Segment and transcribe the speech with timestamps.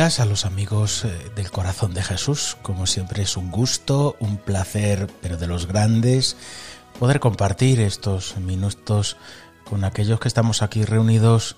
[0.00, 2.56] A los amigos eh, del corazón de Jesús.
[2.62, 6.34] Como siempre es un gusto, un placer, pero de los grandes,
[6.98, 9.18] poder compartir estos minutos
[9.64, 11.56] con aquellos que estamos aquí reunidos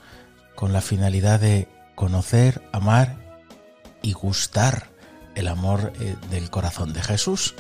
[0.57, 3.39] con la finalidad de conocer, amar
[4.03, 4.91] y gustar
[5.37, 7.55] el amor eh, del corazón de Jesús.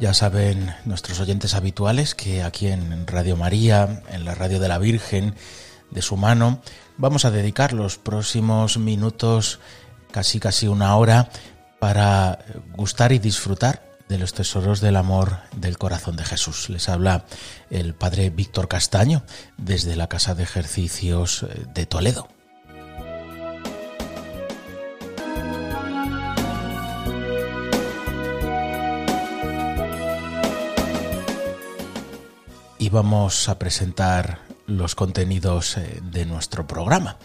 [0.00, 4.78] Ya saben nuestros oyentes habituales que aquí en Radio María, en la Radio de la
[4.78, 5.36] Virgen,
[5.92, 6.60] de su mano,
[6.96, 9.60] vamos a dedicar los próximos minutos,
[10.12, 11.28] casi casi una hora,
[11.80, 12.38] para
[12.76, 16.68] gustar y disfrutar de los tesoros del amor del corazón de Jesús.
[16.68, 17.24] Les habla
[17.70, 19.24] el padre Víctor Castaño
[19.56, 22.28] desde la Casa de Ejercicios eh, de Toledo.
[32.82, 37.16] y vamos a presentar los contenidos eh, de nuestro programa.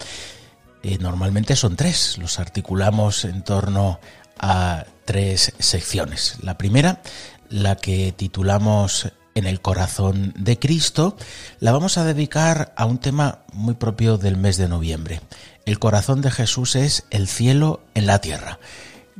[0.87, 3.99] Eh, normalmente son tres, los articulamos en torno
[4.39, 6.37] a tres secciones.
[6.41, 7.01] La primera,
[7.49, 11.17] la que titulamos En el corazón de Cristo,
[11.59, 15.19] la vamos a dedicar a un tema muy propio del mes de noviembre.
[15.65, 18.57] El corazón de Jesús es el cielo en la tierra.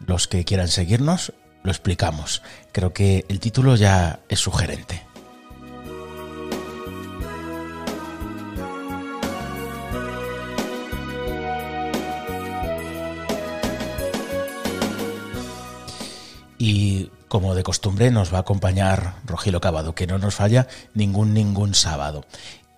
[0.06, 2.44] Los que quieran seguirnos, lo explicamos.
[2.72, 5.07] Creo que el título ya es sugerente.
[16.58, 21.34] Y como de costumbre nos va a acompañar Rogilo Cavado, que no nos falla ningún
[21.34, 22.26] ningún sábado.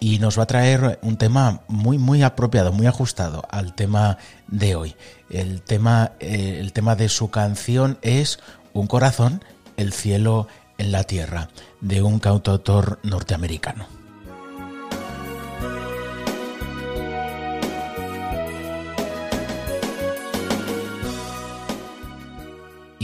[0.01, 4.75] Y nos va a traer un tema muy muy apropiado, muy ajustado al tema de
[4.75, 4.95] hoy.
[5.29, 8.39] El tema, eh, el tema de su canción es
[8.71, 9.43] Un corazón,
[9.77, 10.47] el cielo
[10.77, 11.49] en la tierra,
[11.81, 13.98] de un cantautor norteamericano.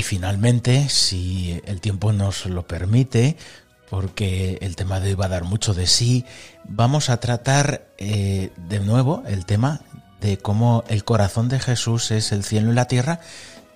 [0.05, 3.35] Finalmente, si el tiempo nos lo permite,
[3.89, 6.25] porque el tema de hoy va a dar mucho de sí,
[6.63, 9.81] vamos a tratar eh, de nuevo el tema
[10.21, 13.19] de cómo el corazón de Jesús es el cielo y la tierra,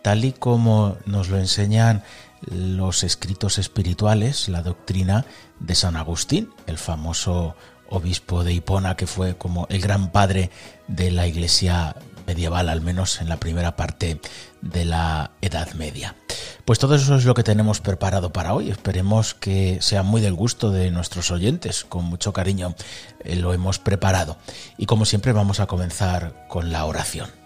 [0.02, 2.04] tal y como nos lo enseñan
[2.42, 5.26] los escritos espirituales, la doctrina
[5.60, 7.56] de San Agustín, el famoso
[7.90, 10.52] obispo de Hipona, que fue como el gran padre
[10.88, 11.96] de la iglesia
[12.30, 14.22] medieval, al menos en la primera parte
[14.62, 16.16] de la Edad Media.
[16.64, 18.70] Pues todo eso es lo que tenemos preparado para hoy.
[18.70, 21.84] Esperemos que sea muy del gusto de nuestros oyentes.
[21.84, 22.76] Con mucho cariño
[23.24, 24.38] eh, lo hemos preparado.
[24.78, 27.39] Y como siempre vamos a comenzar con la oración.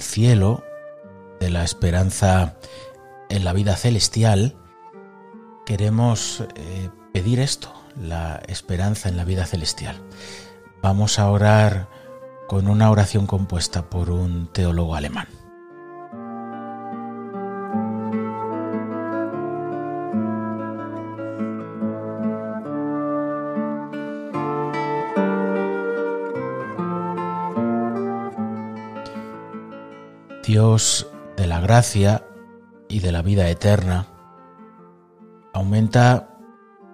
[0.00, 0.64] Cielo,
[1.40, 2.56] de la esperanza
[3.28, 4.56] en la vida celestial,
[5.64, 9.96] queremos eh, pedir esto, la esperanza en la vida celestial.
[10.82, 11.88] Vamos a orar
[12.48, 15.28] con una oración compuesta por un teólogo alemán.
[30.50, 31.06] Dios
[31.36, 32.26] de la gracia
[32.88, 34.08] y de la vida eterna,
[35.54, 36.40] aumenta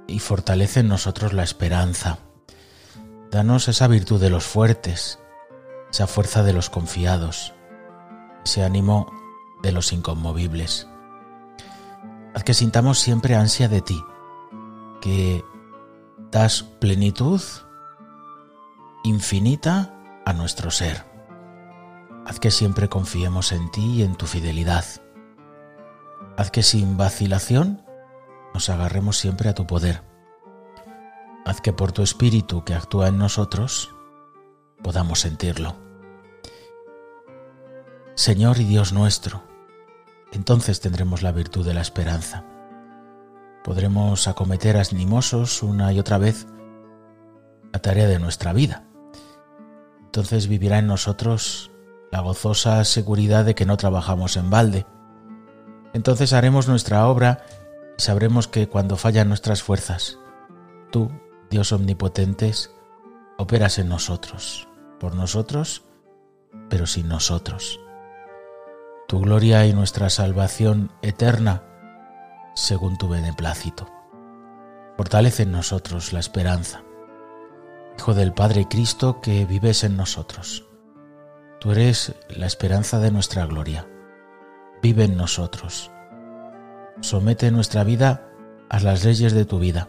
[0.06, 2.18] y fortalece en nosotros la esperanza.
[3.30, 5.20] Danos esa virtud de los fuertes,
[5.90, 7.54] esa fuerza de los confiados,
[8.44, 9.10] ese ánimo
[9.62, 10.86] de los inconmovibles.
[12.34, 14.04] Haz que sintamos siempre ansia de ti,
[15.00, 15.42] que
[16.30, 17.40] das plenitud
[19.02, 19.94] infinita
[20.26, 21.15] a nuestro ser.
[22.26, 24.84] Haz que siempre confiemos en ti y en tu fidelidad.
[26.36, 27.86] Haz que sin vacilación
[28.52, 30.02] nos agarremos siempre a tu poder.
[31.44, 33.94] Haz que por tu espíritu que actúa en nosotros
[34.82, 35.76] podamos sentirlo.
[38.16, 39.44] Señor y Dios nuestro,
[40.32, 42.44] entonces tendremos la virtud de la esperanza.
[43.62, 46.48] Podremos acometer animosos una y otra vez
[47.72, 48.84] la tarea de nuestra vida.
[50.00, 51.70] Entonces vivirá en nosotros
[52.10, 54.86] la gozosa seguridad de que no trabajamos en balde.
[55.92, 57.44] Entonces haremos nuestra obra
[57.98, 60.18] y sabremos que cuando fallan nuestras fuerzas,
[60.90, 61.10] tú,
[61.50, 62.70] Dios omnipotentes,
[63.38, 64.68] operas en nosotros,
[65.00, 65.84] por nosotros,
[66.68, 67.80] pero sin nosotros.
[69.08, 71.62] Tu gloria y nuestra salvación eterna,
[72.54, 73.86] según tu beneplácito.
[74.96, 76.82] Fortalece en nosotros la esperanza.
[77.98, 80.65] Hijo del Padre Cristo que vives en nosotros.
[81.58, 83.88] Tú eres la esperanza de nuestra gloria.
[84.82, 85.90] Vive en nosotros.
[87.00, 88.28] Somete nuestra vida
[88.68, 89.88] a las leyes de tu vida.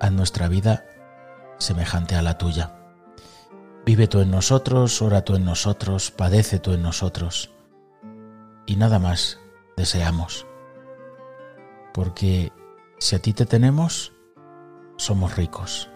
[0.00, 0.86] Haz nuestra vida
[1.58, 2.76] semejante a la tuya.
[3.84, 7.50] Vive tú en nosotros, ora tú en nosotros, padece tú en nosotros.
[8.66, 9.38] Y nada más
[9.76, 10.46] deseamos.
[11.92, 12.52] Porque
[12.98, 14.12] si a ti te tenemos,
[14.96, 15.90] somos ricos.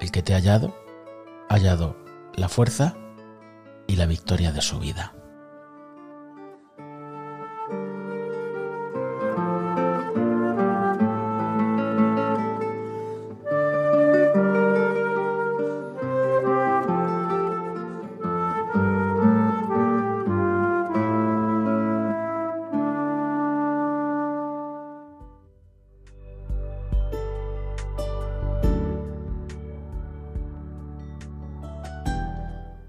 [0.00, 0.74] El que te ha hallado,
[1.48, 1.96] ha hallado
[2.34, 2.96] la fuerza
[3.86, 5.14] y la victoria de su vida.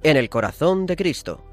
[0.10, 1.44] En el corazón de Cristo.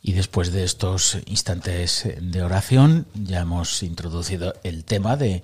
[0.00, 5.42] Y después de estos instantes de oración ya hemos introducido el tema de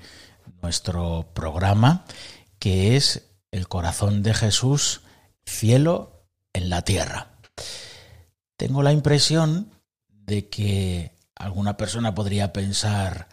[0.62, 2.06] nuestro programa,
[2.58, 5.02] que es el corazón de Jesús,
[5.44, 6.24] cielo
[6.54, 7.32] en la tierra.
[8.56, 9.70] Tengo la impresión
[10.08, 13.28] de que alguna persona podría pensar,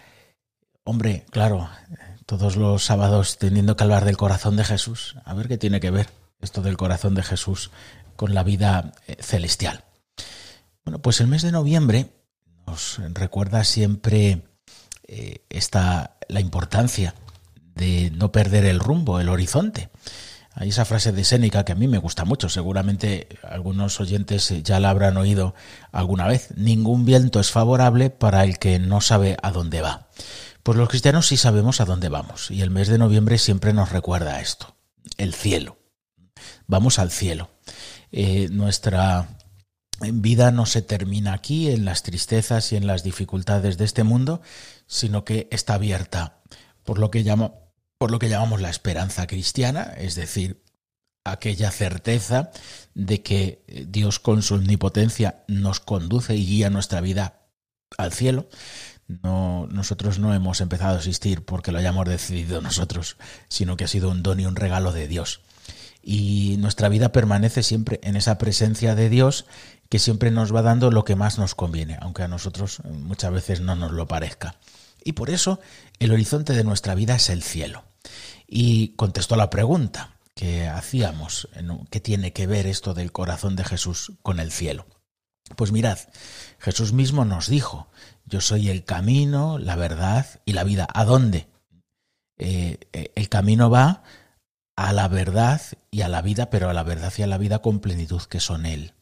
[0.87, 1.69] Hombre, claro,
[2.25, 5.17] todos los sábados teniendo que hablar del corazón de Jesús.
[5.25, 6.07] A ver qué tiene que ver
[6.39, 7.71] esto del corazón de Jesús
[8.15, 9.83] con la vida eh, celestial.
[10.85, 12.13] Bueno, pues el mes de noviembre
[12.65, 14.43] nos recuerda siempre
[15.09, 17.13] eh, esta, la importancia
[17.75, 19.89] de no perder el rumbo, el horizonte.
[20.53, 24.79] Hay esa frase de Séneca que a mí me gusta mucho, seguramente algunos oyentes ya
[24.79, 25.53] la habrán oído
[25.91, 26.47] alguna vez.
[26.55, 30.07] Ningún viento es favorable para el que no sabe a dónde va.
[30.67, 33.93] Pues los cristianos sí sabemos a dónde vamos y el mes de noviembre siempre nos
[33.93, 34.75] recuerda esto,
[35.15, 35.77] el cielo.
[36.65, 37.49] Vamos al cielo.
[38.11, 39.29] Eh, nuestra
[40.01, 44.41] vida no se termina aquí en las tristezas y en las dificultades de este mundo,
[44.87, 46.41] sino que está abierta
[46.83, 47.23] por lo que,
[47.97, 50.65] por lo que llamamos la esperanza cristiana, es decir,
[51.23, 52.51] aquella certeza
[52.93, 57.47] de que Dios con su omnipotencia nos conduce y guía nuestra vida
[57.97, 58.49] al cielo,
[59.07, 63.87] no, nosotros no hemos empezado a existir porque lo hayamos decidido nosotros, sino que ha
[63.87, 65.41] sido un don y un regalo de Dios.
[66.01, 69.45] Y nuestra vida permanece siempre en esa presencia de Dios
[69.89, 73.61] que siempre nos va dando lo que más nos conviene, aunque a nosotros muchas veces
[73.61, 74.55] no nos lo parezca.
[75.03, 75.59] Y por eso
[75.99, 77.83] el horizonte de nuestra vida es el cielo.
[78.47, 81.49] Y contestó la pregunta que hacíamos,
[81.89, 84.85] ¿qué tiene que ver esto del corazón de Jesús con el cielo?
[85.55, 85.97] Pues mirad,
[86.59, 87.89] Jesús mismo nos dijo,
[88.27, 90.87] yo soy el camino, la verdad y la vida.
[90.93, 91.47] ¿A dónde?
[92.37, 94.03] Eh, eh, el camino va
[94.75, 97.59] a la verdad y a la vida, pero a la verdad y a la vida
[97.59, 98.93] con plenitud que son Él.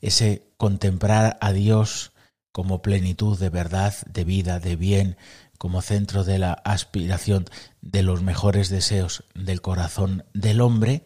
[0.00, 2.12] Ese contemplar a Dios
[2.52, 5.16] como plenitud de verdad, de vida, de bien,
[5.58, 7.46] como centro de la aspiración
[7.80, 11.04] de los mejores deseos del corazón del hombre,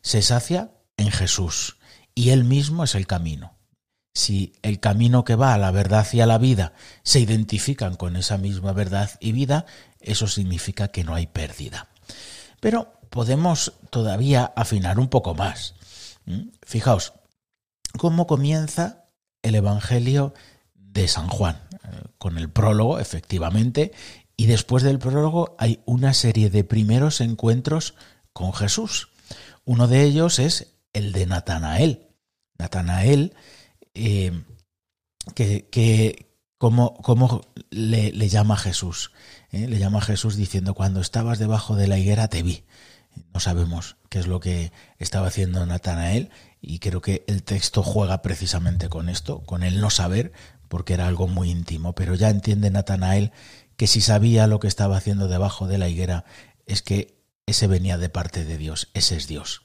[0.00, 1.76] se sacia en Jesús
[2.14, 3.57] y Él mismo es el camino
[4.18, 6.72] si el camino que va a la verdad y a la vida
[7.04, 9.64] se identifican con esa misma verdad y vida,
[10.00, 11.88] eso significa que no hay pérdida.
[12.58, 15.76] Pero podemos todavía afinar un poco más.
[16.64, 17.12] Fijaos,
[17.96, 19.04] ¿cómo comienza
[19.42, 20.34] el Evangelio
[20.74, 21.62] de San Juan?
[22.18, 23.92] Con el prólogo, efectivamente,
[24.36, 27.94] y después del prólogo hay una serie de primeros encuentros
[28.32, 29.10] con Jesús.
[29.64, 32.08] Uno de ellos es el de Natanael.
[32.58, 33.34] Natanael,
[33.98, 34.44] eh,
[35.34, 36.28] que, que
[36.58, 39.12] como, le, le, llama Jesús.
[39.52, 39.68] ¿eh?
[39.68, 42.64] Le llama Jesús diciendo, cuando estabas debajo de la higuera te vi.
[43.32, 48.22] No sabemos qué es lo que estaba haciendo Natanael y creo que el texto juega
[48.22, 50.32] precisamente con esto, con el no saber,
[50.68, 51.94] porque era algo muy íntimo.
[51.94, 53.32] Pero ya entiende Natanael
[53.76, 56.24] que si sabía lo que estaba haciendo debajo de la higuera
[56.66, 59.62] es que ese venía de parte de Dios, ese es Dios.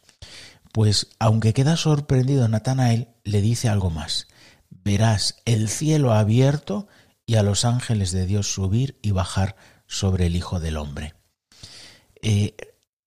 [0.74, 4.28] Pues aunque queda sorprendido Natanael, le dice algo más.
[4.72, 6.88] Verás el cielo abierto
[7.28, 11.14] y a los ángeles de Dios subir y bajar sobre el Hijo del Hombre.
[12.24, 12.56] Eh,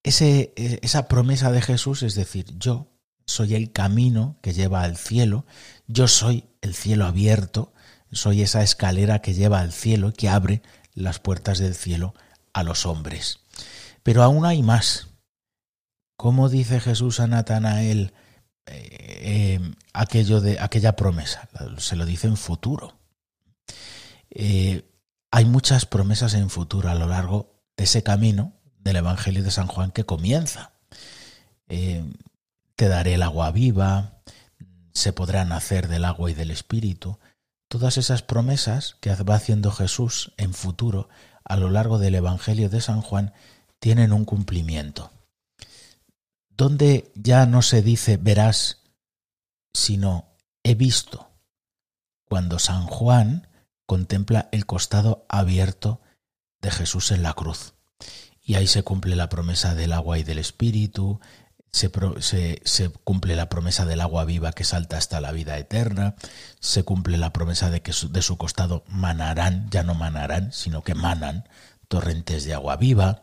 [0.04, 2.92] eh, esa promesa de Jesús es decir, yo
[3.26, 5.44] soy el camino que lleva al cielo,
[5.88, 7.72] yo soy el cielo abierto,
[8.12, 10.62] soy esa escalera que lleva al cielo, que abre
[10.94, 12.14] las puertas del cielo
[12.52, 13.40] a los hombres.
[14.04, 15.08] Pero aún hay más.
[16.16, 18.12] ¿Cómo dice Jesús a Natanael
[18.66, 21.48] eh, eh, aquello de aquella promesa?
[21.78, 22.98] Se lo dice en futuro.
[24.30, 28.54] hay muchas promesas en futuro a lo largo de ese camino
[28.86, 30.72] del Evangelio de San Juan que comienza.
[31.68, 32.04] Eh,
[32.76, 34.22] te daré el agua viva,
[34.92, 37.18] se podrá nacer del agua y del Espíritu.
[37.68, 41.08] Todas esas promesas que va haciendo Jesús en futuro
[41.44, 43.32] a lo largo del Evangelio de San Juan
[43.80, 45.10] tienen un cumplimiento.
[46.56, 48.82] Donde ya no se dice verás,
[49.74, 51.30] sino he visto.
[52.24, 53.48] Cuando San Juan
[53.84, 56.00] contempla el costado abierto
[56.60, 57.74] de Jesús en la cruz
[58.42, 61.20] y ahí se cumple la promesa del agua y del espíritu,
[61.72, 66.14] se, cumple la promesa del agua viva que salta hasta la vida eterna,
[66.60, 70.94] se cumple la promesa de que de su costado manarán, ya no manarán, sino que
[70.94, 71.48] manan
[71.88, 73.22] torrentes de agua viva.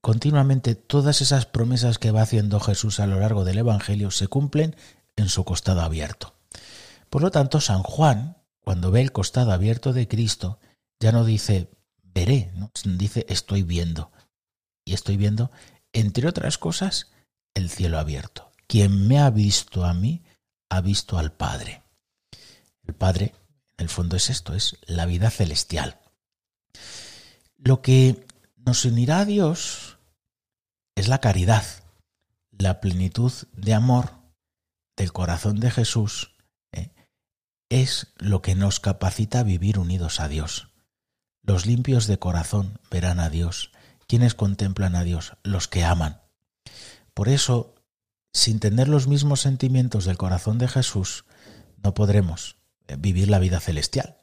[0.00, 4.76] Continuamente todas esas promesas que va haciendo Jesús a lo largo del Evangelio se cumplen
[5.16, 6.34] en su costado abierto.
[7.08, 10.58] Por lo tanto, San Juan, cuando ve el costado abierto de Cristo,
[11.00, 11.70] ya no dice
[12.02, 12.70] veré, ¿no?
[12.84, 14.12] dice estoy viendo
[14.84, 15.50] y estoy viendo,
[15.92, 17.10] entre otras cosas,
[17.54, 18.52] el cielo abierto.
[18.66, 20.22] Quien me ha visto a mí,
[20.68, 21.82] ha visto al Padre.
[22.86, 23.34] El Padre,
[23.76, 25.98] en el fondo, es esto, es la vida celestial.
[27.56, 28.26] Lo que
[28.68, 29.96] nos unirá a Dios
[30.94, 31.64] es la caridad,
[32.50, 34.10] la plenitud de amor
[34.94, 36.36] del corazón de Jesús.
[36.72, 36.92] ¿eh?
[37.70, 40.68] Es lo que nos capacita a vivir unidos a Dios.
[41.42, 43.72] Los limpios de corazón verán a Dios.
[44.06, 45.38] ¿Quiénes contemplan a Dios?
[45.44, 46.20] Los que aman.
[47.14, 47.74] Por eso,
[48.34, 51.24] sin tener los mismos sentimientos del corazón de Jesús,
[51.82, 54.18] no podremos eh, vivir la vida celestial.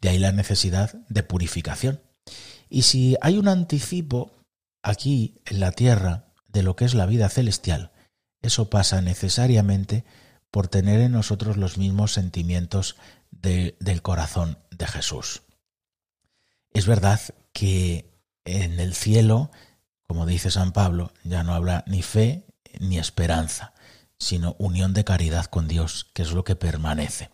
[0.00, 2.00] De ahí la necesidad de purificación.
[2.74, 4.32] Y si hay un anticipo
[4.82, 7.92] aquí en la tierra de lo que es la vida celestial,
[8.42, 10.04] eso pasa necesariamente
[10.50, 12.96] por tener en nosotros los mismos sentimientos
[13.30, 15.44] del corazón de Jesús.
[16.72, 17.20] Es verdad
[17.52, 18.10] que
[18.44, 19.52] en el cielo,
[20.08, 22.44] como dice San Pablo, ya no habrá ni fe
[22.80, 23.72] ni esperanza,
[24.18, 27.30] sino unión de caridad con Dios, que es lo que permanece.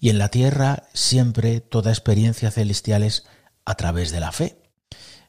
[0.00, 3.24] Y en la tierra siempre toda experiencia celestial es
[3.64, 4.63] a través de la fe.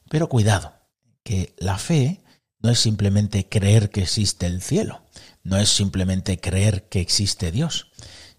[0.08, 0.74] Pero cuidado,
[1.22, 2.22] que la fe
[2.60, 5.02] no es simplemente creer que existe el cielo,
[5.42, 7.90] no es simplemente creer que existe Dios,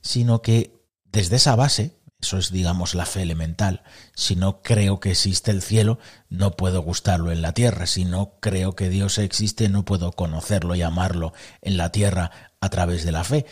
[0.01, 3.83] sino que desde esa base eso es, digamos, la fe elemental.
[4.15, 7.85] Si no creo que existe el cielo, no puedo gustarlo en la tierra.
[7.85, 12.69] Si no creo que Dios existe, no puedo conocerlo y amarlo en la tierra a
[12.69, 13.45] través de la fe.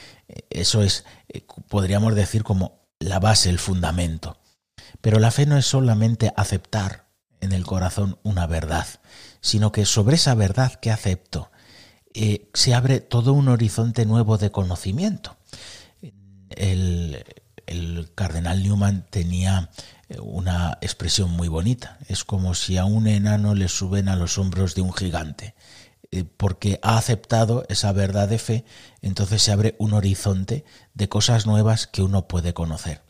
[0.50, 4.40] Eso es, eh, podríamos decir, como la base, el fundamento.
[5.00, 7.05] Pero la fe no es solamente aceptar
[7.46, 8.88] en el corazón una verdad,
[9.42, 11.50] sino que sobre esa verdad que acepto
[12.14, 15.38] eh, se abre todo un horizonte nuevo de conocimiento.
[16.50, 17.24] El,
[17.66, 19.70] el cardenal Newman tenía
[20.10, 21.98] eh, una expresión muy bonita.
[22.08, 25.56] Es como si a un enano le suben a los hombros de un gigante.
[26.12, 28.66] Eh, porque ha aceptado esa verdad de fe,
[29.02, 33.02] entonces se abre un horizonte de cosas nuevas que uno puede conocer.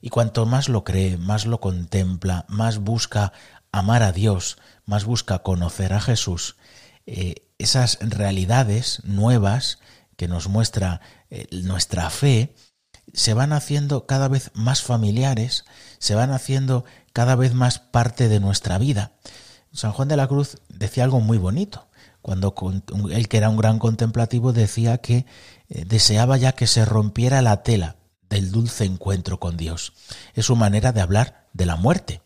[0.00, 3.32] Y cuanto más lo cree, más lo contempla, más busca
[3.78, 6.56] amar a Dios, más busca conocer a Jesús,
[7.06, 9.78] eh, esas realidades nuevas
[10.16, 11.00] que nos muestra
[11.50, 12.54] nuestra fe,
[13.12, 15.64] se van haciendo cada vez más familiares,
[15.98, 19.12] se van haciendo cada vez más parte de nuestra vida.
[19.72, 21.88] San Juan de la Cruz decía algo muy bonito.
[22.22, 22.54] Cuando
[23.10, 25.26] él, que era un gran contemplativo, decía que
[25.68, 27.96] eh, deseaba ya que se rompiera la tela
[28.28, 29.92] del dulce encuentro con Dios.
[30.34, 32.22] Es su manera de hablar de la muerte.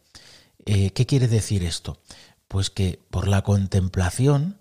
[0.66, 1.98] Eh, ¿Qué quiere decir esto?
[2.48, 4.58] Pues que por la contemplación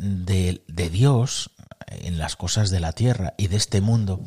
[0.00, 1.50] de, de Dios
[1.86, 4.20] en las cosas de la tierra y de este mundo,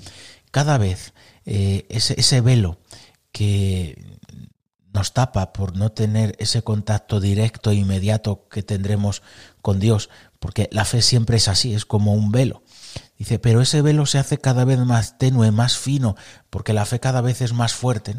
[0.52, 1.14] cada vez
[1.46, 2.80] eh, ese, ese velo
[3.32, 4.20] que
[4.94, 9.22] nos tapa por no tener ese contacto directo e inmediato que tendremos
[9.62, 12.64] con Dios, porque la fe siempre es así, es como un velo.
[13.20, 16.16] Dice, pero ese velo se hace cada vez más tenue, más fino,
[16.50, 18.16] porque la fe cada vez es más fuerte.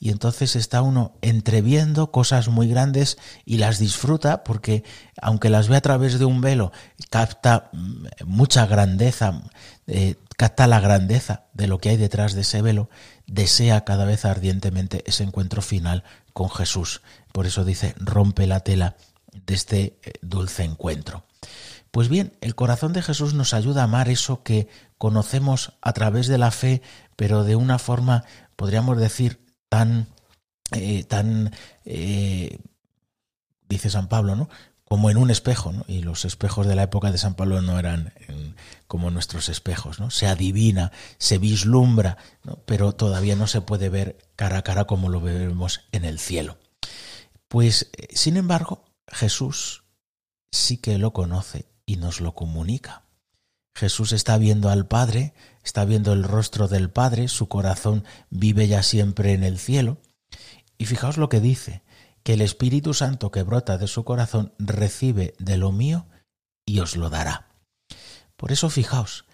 [0.00, 4.84] Y entonces está uno entreviendo cosas muy grandes y las disfruta porque
[5.20, 6.72] aunque las ve a través de un velo,
[7.10, 9.42] capta mm, mucha grandeza,
[9.86, 12.88] eh, capta la grandeza de lo que hay detrás de ese velo,
[13.26, 17.02] desea cada vez ardientemente ese encuentro final con Jesús.
[17.32, 18.96] Por eso dice, rompe la tela
[19.30, 21.24] de este eh, dulce encuentro.
[21.90, 24.68] Pues bien, el corazón de Jesús nos ayuda a amar eso que
[24.98, 26.82] conocemos a través de la fe,
[27.16, 28.24] pero de una forma,
[28.56, 30.06] podríamos decir, tan,
[30.72, 31.52] eh, tan,
[31.84, 32.58] eh,
[33.68, 34.48] dice San Pablo, ¿no?
[34.84, 35.84] Como en un espejo, ¿no?
[35.86, 38.14] Y los espejos de la época de San Pablo no eran
[38.86, 40.10] como nuestros espejos, ¿no?
[40.10, 42.16] Se adivina, se vislumbra,
[42.64, 46.58] pero todavía no se puede ver cara a cara como lo vemos en el cielo.
[47.48, 49.84] Pues, eh, sin embargo, Jesús
[50.50, 53.04] sí que lo conoce y nos lo comunica.
[53.74, 55.32] Jesús está viendo al Padre,
[55.64, 59.96] está viendo el rostro del Padre, su corazón vive ya siempre en el cielo.
[60.76, 61.82] Y fijaos lo que dice,
[62.22, 66.06] que el Espíritu Santo que brota de su corazón recibe de lo mío
[66.66, 67.48] y os lo dará.
[68.36, 69.24] Por eso fijaos,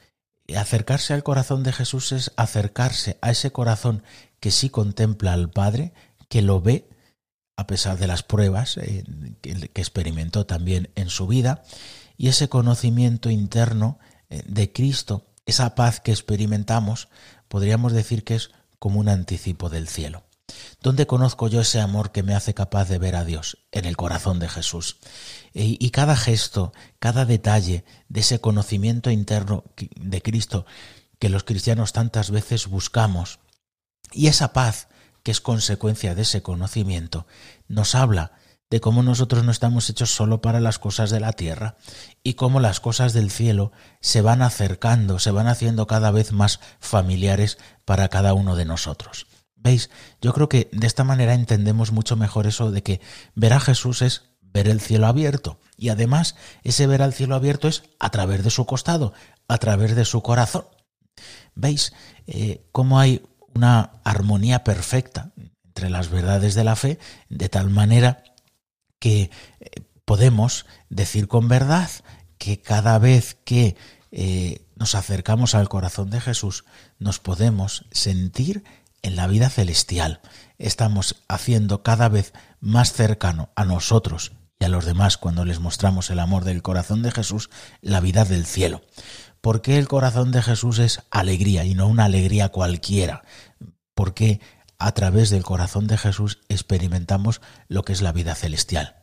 [0.57, 4.05] acercarse al corazón de Jesús es acercarse a ese corazón
[4.39, 5.93] que sí contempla al Padre,
[6.29, 6.89] que lo ve
[7.57, 9.03] a pesar de las pruebas eh,
[9.43, 11.65] que experimentó también en su vida,
[12.17, 13.99] y ese conocimiento interno
[14.31, 17.09] eh, de Cristo, esa paz que experimentamos,
[17.49, 20.25] podríamos decir que es como un anticipo del cielo.
[20.83, 23.59] ¿Dónde conozco yo ese amor que me hace capaz de ver a Dios?
[23.73, 24.99] En el corazón de Jesús.
[25.55, 30.67] Y cada gesto, cada detalle de ese conocimiento interno de Cristo
[31.19, 33.39] que los cristianos tantas veces buscamos,
[34.13, 34.89] y esa paz
[35.23, 37.27] que es consecuencia de ese conocimiento,
[37.67, 38.33] nos habla
[38.75, 41.77] de cómo nosotros no estamos hechos solo para las cosas de la tierra
[42.25, 46.59] y cómo las cosas del cielo se van acercando, se van haciendo cada vez más
[46.81, 49.29] familiares para cada uno de nosotros.
[49.55, 49.91] ¿Veis?
[50.21, 53.01] Yo creo que de esta manera entendemos mucho mejor eso de que
[53.37, 56.35] ver a Jesús es ver el cielo abierto y además
[56.65, 59.13] ese ver al cielo abierto es a través de su costado,
[59.47, 60.65] a través de su corazón.
[61.55, 61.93] ¿Veis
[62.27, 63.23] eh, cómo hay
[63.55, 65.31] una armonía perfecta
[65.63, 68.25] entre las verdades de la fe de tal manera
[69.05, 71.91] que eh, podemos decir con verdad
[72.39, 73.77] que cada vez que
[74.13, 76.65] eh, nos acercamos al corazón de Jesús,
[76.99, 78.65] nos podemos sentir
[79.03, 80.23] en la vida celestial.
[80.57, 86.09] Estamos haciendo cada vez más cercano a nosotros y a los demás cuando les mostramos
[86.09, 87.51] el amor del corazón de Jesús,
[87.83, 88.81] la vida del cielo.
[89.43, 93.23] Porque el corazón de Jesús es alegría y no una alegría cualquiera.
[93.93, 94.41] Porque
[94.79, 98.97] a través del corazón de Jesús experimentamos lo que es la vida celestial.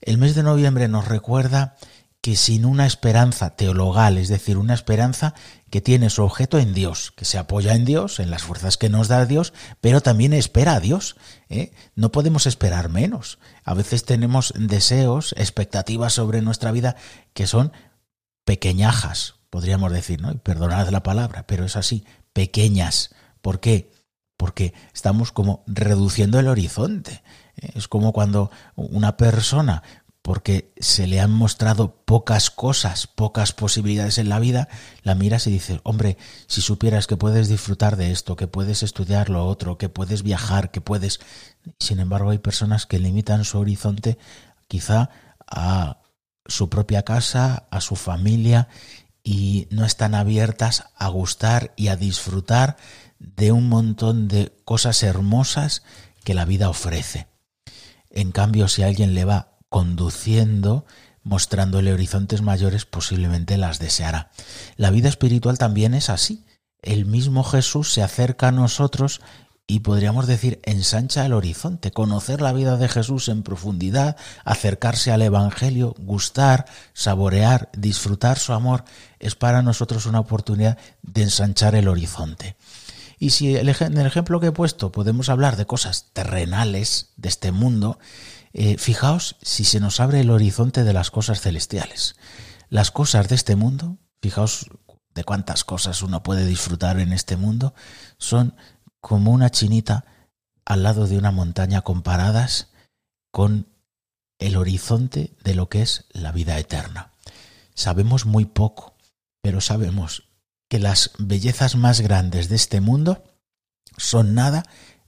[0.00, 1.76] El mes de noviembre nos recuerda
[2.20, 5.34] que sin una esperanza teologal, es decir, una esperanza
[5.70, 8.90] que tiene su objeto en Dios, que se apoya en Dios, en las fuerzas que
[8.90, 11.16] nos da Dios, pero también espera a Dios.
[11.48, 11.72] ¿eh?
[11.94, 13.38] No podemos esperar menos.
[13.64, 16.96] A veces tenemos deseos, expectativas sobre nuestra vida
[17.32, 17.72] que son
[18.44, 20.36] pequeñajas, podríamos decir, ¿no?
[20.38, 23.14] Perdonad la palabra, pero es así, pequeñas.
[23.40, 23.92] ¿Por qué?
[24.40, 27.22] Porque estamos como reduciendo el horizonte.
[27.56, 29.82] Es como cuando una persona,
[30.22, 34.68] porque se le han mostrado pocas cosas, pocas posibilidades en la vida,
[35.02, 39.28] la miras y dices, hombre, si supieras que puedes disfrutar de esto, que puedes estudiar
[39.28, 41.20] lo otro, que puedes viajar, que puedes...
[41.78, 44.16] Sin embargo, hay personas que limitan su horizonte
[44.68, 45.10] quizá
[45.46, 45.98] a
[46.46, 48.68] su propia casa, a su familia,
[49.22, 52.78] y no están abiertas a gustar y a disfrutar
[53.20, 55.84] de un montón de cosas hermosas
[56.24, 57.28] que la vida ofrece.
[58.10, 60.84] En cambio, si alguien le va conduciendo,
[61.22, 64.30] mostrándole horizontes mayores, posiblemente las deseará.
[64.76, 66.44] La vida espiritual también es así.
[66.82, 69.20] El mismo Jesús se acerca a nosotros
[69.70, 75.22] y podríamos decir ensancha el horizonte, conocer la vida de Jesús en profundidad, acercarse al
[75.22, 78.82] Evangelio, gustar, saborear, disfrutar su amor,
[79.20, 82.56] es para nosotros una oportunidad de ensanchar el horizonte.
[83.22, 87.52] Y si en el ejemplo que he puesto podemos hablar de cosas terrenales de este
[87.52, 87.98] mundo,
[88.54, 92.16] eh, fijaos si se nos abre el horizonte de las cosas celestiales.
[92.70, 94.70] Las cosas de este mundo, fijaos
[95.14, 97.74] de cuántas cosas uno puede disfrutar en este mundo,
[98.16, 98.56] son
[99.00, 100.06] como una chinita
[100.64, 102.70] al lado de una montaña comparadas
[103.30, 103.68] con
[104.38, 107.12] el horizonte de lo que es la vida eterna.
[107.74, 108.96] sabemos muy poco,
[109.42, 110.29] pero sabemos
[110.70, 113.24] que las bellezas más grandes de este mundo
[113.96, 114.62] son nada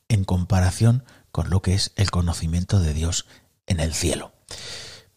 [0.08, 3.26] en comparación con lo que es el conocimiento de Dios
[3.66, 4.32] en el cielo.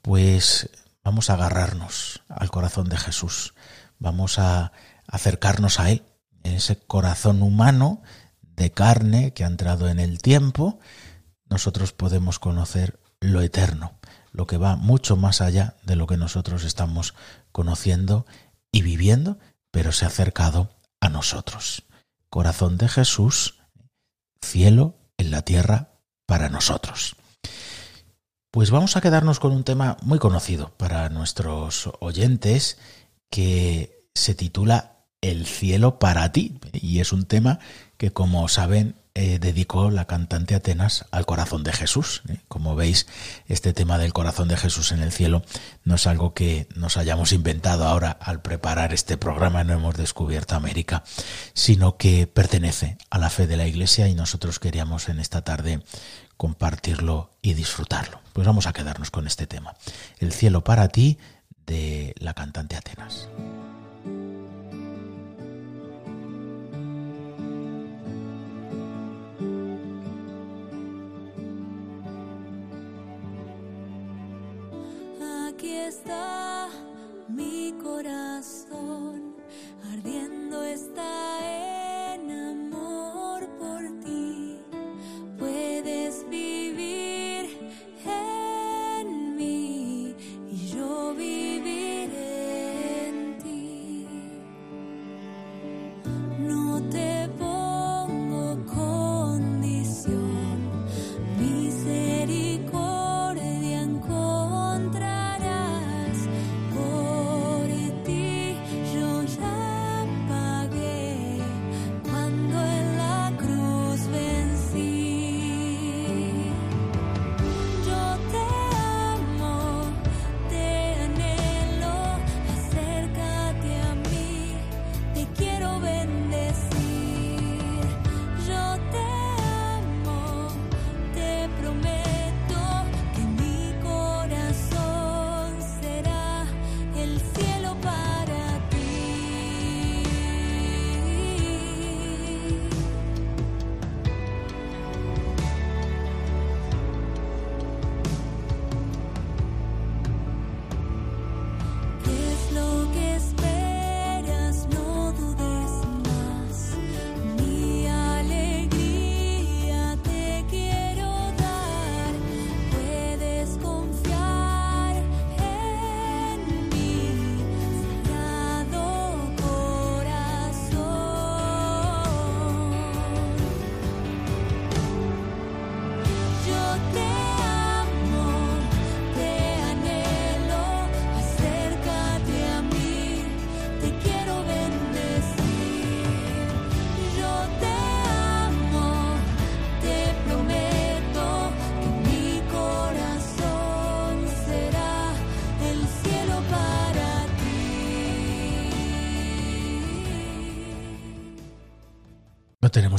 [0.03, 0.69] Pues
[1.03, 3.55] vamos a agarrarnos al corazón de Jesús,
[3.97, 4.71] vamos a
[5.08, 6.03] acercarnos a Él,
[6.43, 8.03] en ese corazón humano
[8.43, 10.77] de carne que ha entrado en el tiempo,
[11.49, 13.97] nosotros podemos conocer lo eterno,
[14.31, 17.15] lo que va mucho más allá de lo que nosotros estamos
[17.51, 18.27] conociendo
[18.71, 19.39] y viviendo,
[19.75, 20.69] pero se ha acercado
[21.01, 21.83] a nosotros.
[22.29, 23.59] Corazón de Jesús,
[24.41, 27.17] cielo en la tierra para nosotros.
[28.51, 32.77] Pues vamos a quedarnos con un tema muy conocido para nuestros oyentes
[33.29, 34.94] que se titula
[35.25, 37.59] El cielo para ti y es un tema
[37.97, 42.21] que como saben eh, dedicó la cantante Atenas al corazón de Jesús.
[42.27, 42.41] ¿eh?
[42.47, 43.07] Como veis,
[43.47, 45.41] este tema del corazón de Jesús en el cielo
[45.83, 50.55] no es algo que nos hayamos inventado ahora al preparar este programa, no hemos descubierto
[50.55, 51.03] América,
[51.53, 55.81] sino que pertenece a la fe de la Iglesia y nosotros queríamos en esta tarde
[56.38, 58.21] compartirlo y disfrutarlo.
[58.33, 59.75] Pues vamos a quedarnos con este tema.
[60.19, 61.17] El cielo para ti
[61.65, 63.29] de la cantante Atenas.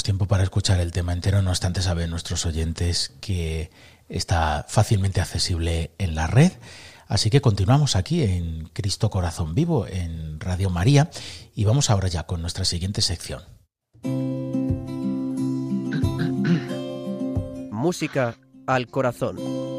[0.06, 3.72] Tiempo para escuchar el tema entero, no obstante saben nuestros oyentes que
[4.08, 6.52] está fácilmente accesible en la red.
[7.08, 11.10] Así que continuamos aquí en Cristo Corazón Vivo, en Radio María,
[11.56, 13.42] y vamos ahora ya con nuestra siguiente sección.
[17.72, 18.36] Música
[18.68, 19.75] al corazón.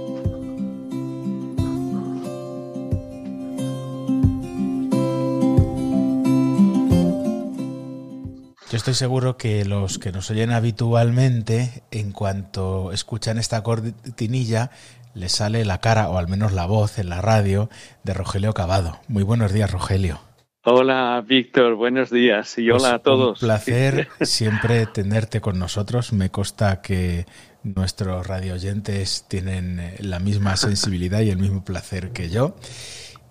[8.77, 14.69] Yo estoy seguro que los que nos oyen habitualmente, en cuanto escuchan esta cortinilla,
[15.15, 17.71] les sale la cara, o al menos la voz en la radio,
[18.03, 18.99] de Rogelio Cavado.
[19.07, 20.19] Muy buenos días, Rogelio.
[20.63, 23.41] Hola, Víctor, buenos días y Pues hola a todos.
[23.41, 26.13] Un placer siempre tenerte con nosotros.
[26.13, 27.25] Me consta que
[27.63, 32.55] nuestros radioyentes tienen eh, la misma sensibilidad y el mismo placer que yo.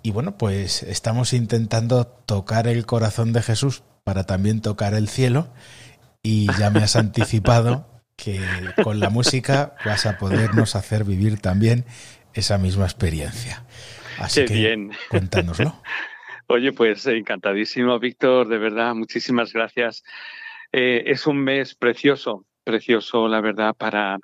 [0.03, 5.49] Y bueno, pues estamos intentando tocar el corazón de Jesús para también tocar el cielo.
[6.23, 8.40] Y ya me has anticipado que
[8.85, 11.85] con la música vas a podernos hacer vivir también
[12.33, 13.64] esa misma experiencia.
[14.16, 14.92] Así Qué que bien.
[15.11, 15.75] cuéntanoslo.
[16.47, 20.05] Oye, pues encantadísimo, Víctor, de verdad, muchísimas gracias.
[20.71, 24.19] Eh, es un mes precioso, precioso, la verdad, para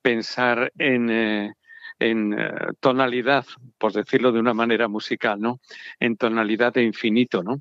[0.00, 1.52] pensar en, eh,
[1.98, 3.44] en eh, tonalidad,
[3.76, 5.60] por decirlo de una manera musical, ¿no?
[6.00, 7.60] En tonalidad de infinito, ¿no?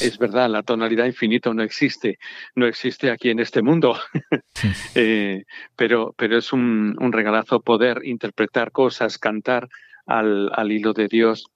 [0.00, 2.18] Es verdad, la tonalidad infinito no existe,
[2.54, 3.98] no existe aquí en este mundo,
[4.94, 5.44] eh,
[5.76, 9.68] pero, pero es un, un, regalazo poder interpretar cosas, cantar
[10.06, 11.46] al, al hilo de Dios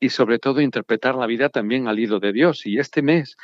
[0.00, 2.66] y sobre todo interpretar la vida también al hilo de Dios.
[2.66, 3.36] Y este mes,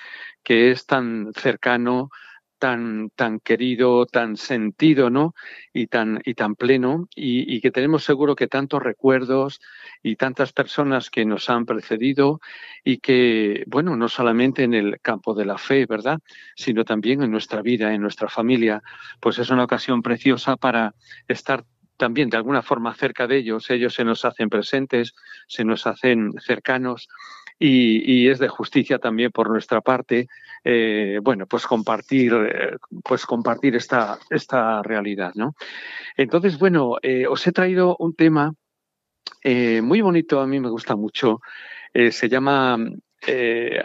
[0.43, 2.11] que es tan cercano
[2.59, 5.35] tan, tan querido, tan sentido, ¿no?
[5.73, 9.61] Y tan, y tan pleno, y, y, que tenemos seguro que tantos recuerdos
[10.03, 12.41] y tantas personas que nos han precedido
[12.85, 16.19] y que, bueno, no solamente en el campo de la fe, ¿verdad?
[16.57, 18.83] Sino también en nuestra vida, en nuestra familia,
[19.21, 20.95] pues es una ocasión preciosa para
[21.29, 21.65] estar
[21.99, 25.15] también de alguna forma cerca de ellos, ellos se nos hacen presentes,
[25.49, 27.09] se nos hacen cercanos
[27.59, 30.29] y, es de justicia también por nuestra parte,
[30.65, 35.55] eh, bueno, pues compartir, eh, pues compartir esta, esta realidad, ¿no?
[36.17, 38.55] Entonces, bueno, eh, os he traído un tema
[39.45, 41.41] muy bonito, a mí me gusta mucho,
[41.95, 42.77] se llama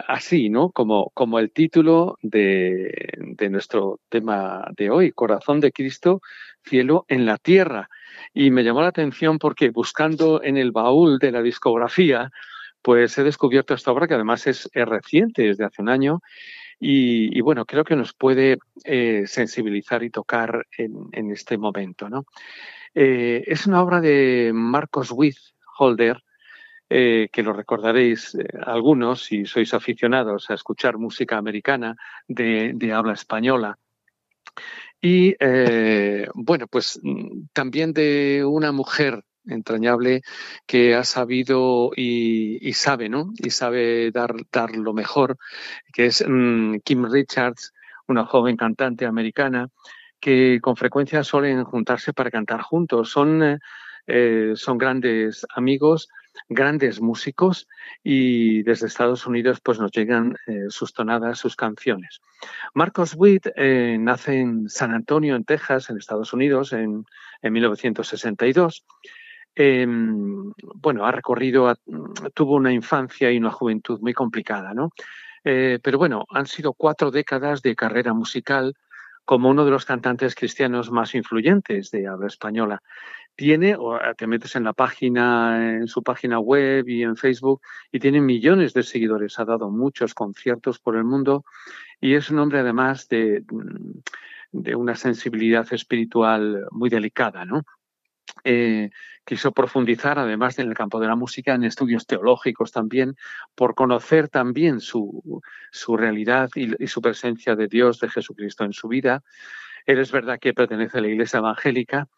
[0.08, 0.70] así, ¿no?
[0.70, 6.20] Como, como el título de, de nuestro tema de hoy, Corazón de Cristo,
[6.64, 7.88] cielo en la tierra.
[8.34, 12.30] Y me llamó la atención porque buscando en el baúl de la discografía,
[12.84, 16.20] pues he descubierto esta obra que además es, reciente, es de hace un año,
[16.78, 22.10] y, bueno, creo que nos puede eh, sensibilizar y tocar en, este momento.
[22.10, 22.26] ¿no?
[22.94, 25.38] Eh, es una obra de Marcos Witt
[25.78, 26.22] Holder,
[26.90, 31.96] eh, que lo recordaréis eh, algunos si sois aficionados a escuchar música americana
[32.28, 33.78] de, habla española.
[35.00, 35.34] Y
[36.34, 40.22] bueno, pues mm, también de una mujer entrañable
[40.66, 43.32] que ha sabido y, sabe, ¿no?
[43.36, 45.36] Y sabe dar, dar lo mejor,
[45.92, 47.72] que es um, Kim Richards,
[48.06, 49.68] una joven cantante americana
[50.20, 53.10] que con frecuencia suelen juntarse para cantar juntos.
[53.10, 53.60] Son,
[54.06, 56.08] eh, son grandes amigos,
[56.48, 57.68] grandes músicos
[58.02, 62.20] y desde Estados Unidos pues nos llegan eh, sus tonadas, sus canciones.
[62.74, 67.04] Marcos Witt eh, nace en San Antonio, en Texas, en Estados Unidos, en,
[67.42, 68.84] en 1962
[69.56, 71.74] eh, bueno, ha recorrido,
[72.34, 74.90] tuvo una infancia y una juventud muy complicada, ¿no?
[75.44, 78.74] Eh, pero bueno, han sido cuatro décadas de carrera musical
[79.24, 82.82] como uno de los cantantes cristianos más influyentes de habla española.
[83.36, 87.98] Tiene, o te metes en la página, en su página web y en Facebook, y
[87.98, 89.38] tiene millones de seguidores.
[89.38, 91.44] Ha dado muchos conciertos por el mundo
[92.00, 93.42] y es un hombre además de,
[94.52, 97.62] de una sensibilidad espiritual muy delicada, ¿no?
[98.44, 98.90] Eh,
[99.24, 103.16] quiso profundizar, además en el campo de la música, en estudios teológicos también,
[103.54, 108.88] por conocer también su, su realidad y, su presencia de Dios, de Jesucristo en su
[108.88, 109.22] vida.
[109.86, 112.08] Él es verdad que pertenece a la Iglesia Evangélica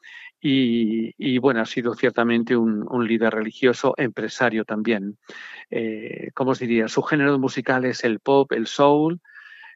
[0.41, 5.19] y, bueno, ha sido ciertamente un, un líder religioso, empresario también.
[5.71, 6.89] Eh, ¿Cómo os diría?
[6.89, 9.21] Su género musical es el pop, el soul,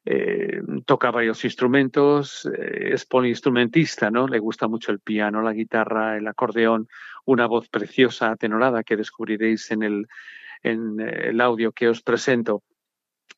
[0.05, 4.27] eh, toca varios instrumentos, eh, es poliinstrumentista, ¿no?
[4.27, 6.89] Le gusta mucho el piano, la guitarra, el acordeón,
[7.27, 10.07] una voz preciosa, tenorada, que descubriréis en el,
[10.63, 12.63] en el audio que os presento.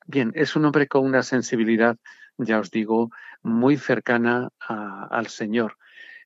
[0.07, 1.97] Bien, es un hombre con una sensibilidad,
[2.39, 3.11] ya os digo,
[3.43, 5.77] muy cercana a, al Señor,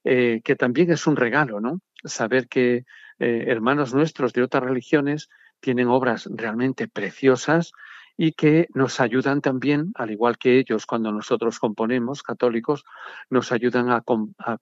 [0.04, 1.80] eh, que también es un regalo, ¿no?
[2.04, 2.84] Saber que
[3.18, 5.28] eh, hermanos nuestros de otras religiones
[5.60, 7.72] tienen obras realmente preciosas,
[8.16, 12.84] y que nos ayudan también, al igual que ellos cuando nosotros componemos, católicos,
[13.28, 14.02] nos ayudan a,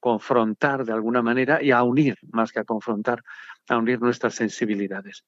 [0.01, 3.23] confrontar de alguna manera y a unir, más que a confrontar,
[3.69, 5.25] a unir nuestras sensibilidades.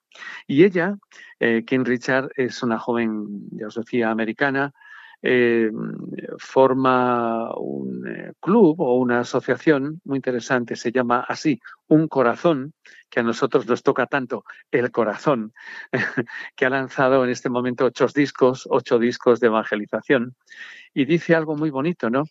[0.46, 0.96] Y ella,
[1.38, 4.72] eh, Kim Richard, es una joven, ya os decía, americana,
[5.22, 5.70] eh,
[6.38, 12.74] forma un eh, club o una asociación muy interesante, se llama así, Un Corazón,
[13.09, 15.52] que a nosotros nos toca tanto, el corazón,
[16.57, 20.37] que ha lanzado en este momento ocho discos, ocho discos de evangelización,
[20.92, 22.24] y dice algo muy bonito, ¿no?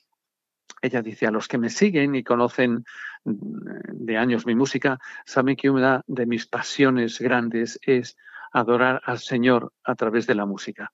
[0.82, 2.84] Ella dice, a los que me siguen y conocen
[3.24, 8.16] de años mi música, saben que una de mis pasiones grandes es
[8.52, 10.92] adorar al Señor a través de la música.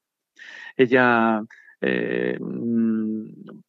[0.77, 1.41] Ella
[1.81, 2.39] eh,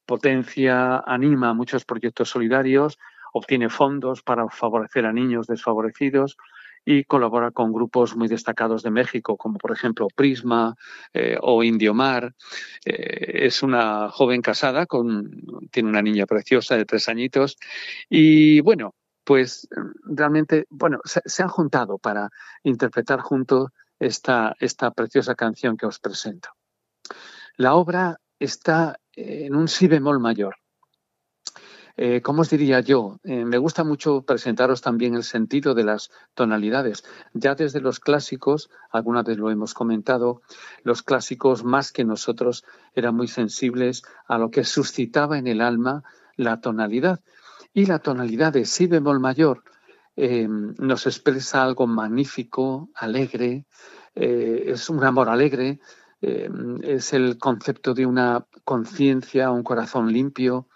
[0.07, 2.99] potencia, anima muchos proyectos solidarios,
[3.33, 6.37] obtiene fondos para favorecer a niños desfavorecidos
[6.85, 10.75] y colabora con grupos muy destacados de México, como por ejemplo Prisma
[11.13, 12.35] eh, o Indiomar.
[12.85, 15.31] Eh, es una joven casada, con,
[15.71, 17.57] tiene una niña preciosa de tres añitos
[18.09, 18.95] y bueno,
[19.25, 19.69] pues
[20.05, 22.29] realmente, bueno, se, han juntado para
[22.65, 23.71] interpretar juntos
[24.01, 26.49] esta, esta preciosa canción que os presento.
[27.57, 30.57] La obra está en un si bemol mayor.
[31.99, 33.19] eh, ¿cómo os diría yo?
[33.25, 37.05] Eh, me gusta mucho presentaros también el sentido de las tonalidades.
[37.35, 40.41] Ya desde los clásicos, alguna vez lo hemos comentado,
[40.83, 46.03] los clásicos más que nosotros eran muy sensibles a lo que suscitaba en el alma
[46.37, 47.21] la tonalidad.
[47.75, 49.63] Y la tonalidad de si bemol mayor
[50.17, 53.67] eh, nos expresa algo magnífico, alegre,
[54.15, 55.81] es un amor alegre,
[56.23, 60.69] es el concepto de una conciencia, un corazón limpio,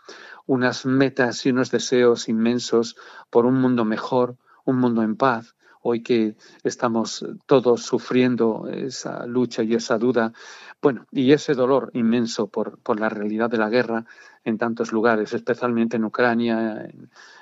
[0.47, 2.97] unas metas y unos deseos inmensos
[3.31, 5.55] por un mundo mejor, un mundo en paz.
[5.83, 10.33] Hoy que estamos todos sufriendo esa lucha y esa duda,
[10.83, 14.05] bueno, y ese dolor inmenso por, la realidad de la guerra
[14.43, 16.91] en tantos lugares, especialmente en Ucrania,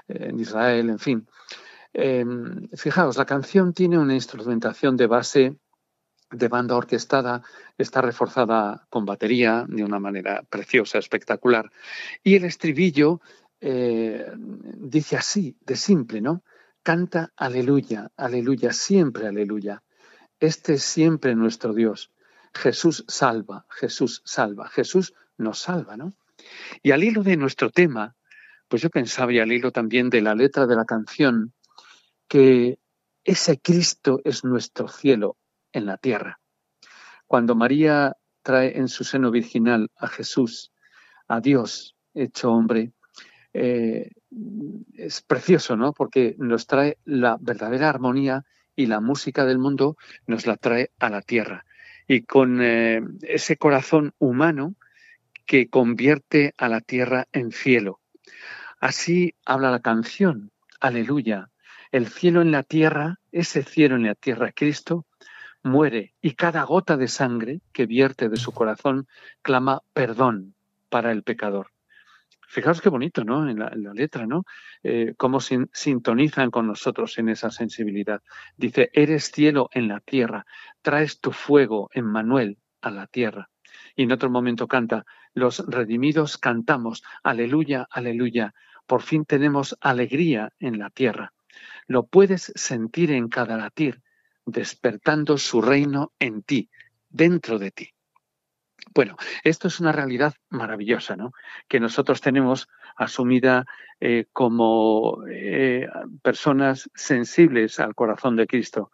[0.09, 1.27] en, Israel, en fin.
[1.95, 5.59] Em, fijaos, la canción tiene una instrumentación de base
[6.35, 7.43] de banda orquestada,
[7.79, 11.71] está reforzada con batería de una manera preciosa, espectacular.
[12.23, 13.21] Y el estribillo
[13.61, 16.43] eh, dice así, de simple, ¿no?
[16.83, 19.83] Canta aleluya, aleluya, siempre aleluya.
[20.39, 22.13] Este es siempre nuestro Dios.
[22.53, 26.15] Jesús salva, Jesús salva, Jesús nos salva, ¿no?
[26.83, 28.15] Y al hilo de nuestro tema,
[28.69, 31.53] pues yo pensaba y al hilo también de la letra de la canción,
[32.29, 32.79] que
[33.25, 35.37] ese Cristo es nuestro cielo,
[35.75, 36.41] en la tierra.
[37.27, 40.73] Cuando María trae en su seno virginal a Jesús,
[41.29, 42.93] a Dios hecho hombre,
[43.53, 44.11] eh,
[44.95, 45.93] es precioso, ¿no?
[45.93, 48.45] Porque nos trae la verdadera armonía
[48.77, 51.65] y la música del mundo nos la trae a la tierra.
[52.07, 54.75] Y con eh, ese corazón humano
[55.47, 58.01] que convierte a la tierra en cielo.
[58.81, 61.51] Así habla la canción, aleluya.
[61.93, 65.07] El cielo en la tierra, ese cielo en la tierra, Cristo,
[65.65, 69.09] muere y cada gota de sangre que vierte de su corazón
[69.43, 70.55] clama perdón
[70.89, 71.73] para el pecador.
[72.47, 73.49] Fijaos qué bonito, ¿no?
[73.49, 74.45] En la, letra, ¿no?
[74.85, 78.23] Eh, cómo sintonizan con nosotros en esa sensibilidad.
[78.57, 80.47] Dice, eres cielo en la tierra,
[80.83, 83.51] traes tu fuego, en Manuel, a la tierra.
[83.97, 88.55] Y en otro momento canta, los redimidos cantamos, aleluya, aleluya,
[88.87, 91.33] por fin tenemos alegría en la tierra.
[91.87, 94.01] Lo puedes sentir en cada latir,
[94.47, 96.71] despertando su reino en ti,
[97.09, 97.91] dentro de ti.
[98.95, 101.33] Bueno, esto es una realidad maravillosa, ¿no?
[101.69, 103.65] Que nosotros tenemos asumida
[104.01, 105.89] eh, como eh,
[106.23, 108.93] personas sensibles al corazón de Cristo.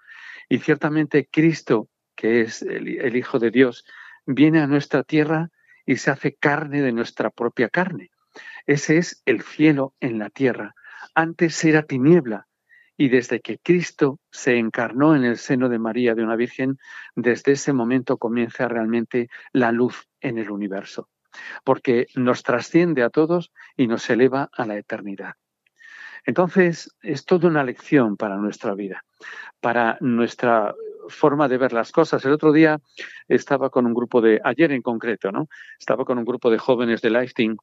[0.49, 3.85] Y ciertamente Cristo, que es el Hijo de Dios,
[4.27, 5.51] viene a nuestra tierra
[5.87, 8.11] y se hace carne de nuestra propia carne.
[8.67, 10.75] Ese es el cielo en la tierra.
[11.15, 12.47] Antes era tiniebla,
[13.01, 16.77] y desde que Cristo se encarnó en el seno de María, de una Virgen,
[17.17, 21.09] desde ese momento comienza realmente la luz en el universo,
[21.65, 25.33] porque nos trasciende a todos y nos eleva a la eternidad.
[26.27, 29.03] Entonces, es toda una lección para nuestra vida,
[29.61, 30.75] para nuestra
[31.09, 32.23] forma de ver las cosas.
[32.27, 32.83] El otro día
[33.29, 35.49] estaba con un grupo de, ayer en concreto, ¿no?
[35.79, 37.57] Estaba con un grupo de jóvenes de Lifting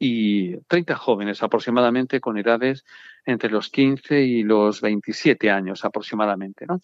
[0.00, 2.84] y 30 jóvenes aproximadamente con edades
[3.24, 6.80] entre los 15 y los 27 años aproximadamente, ¿no?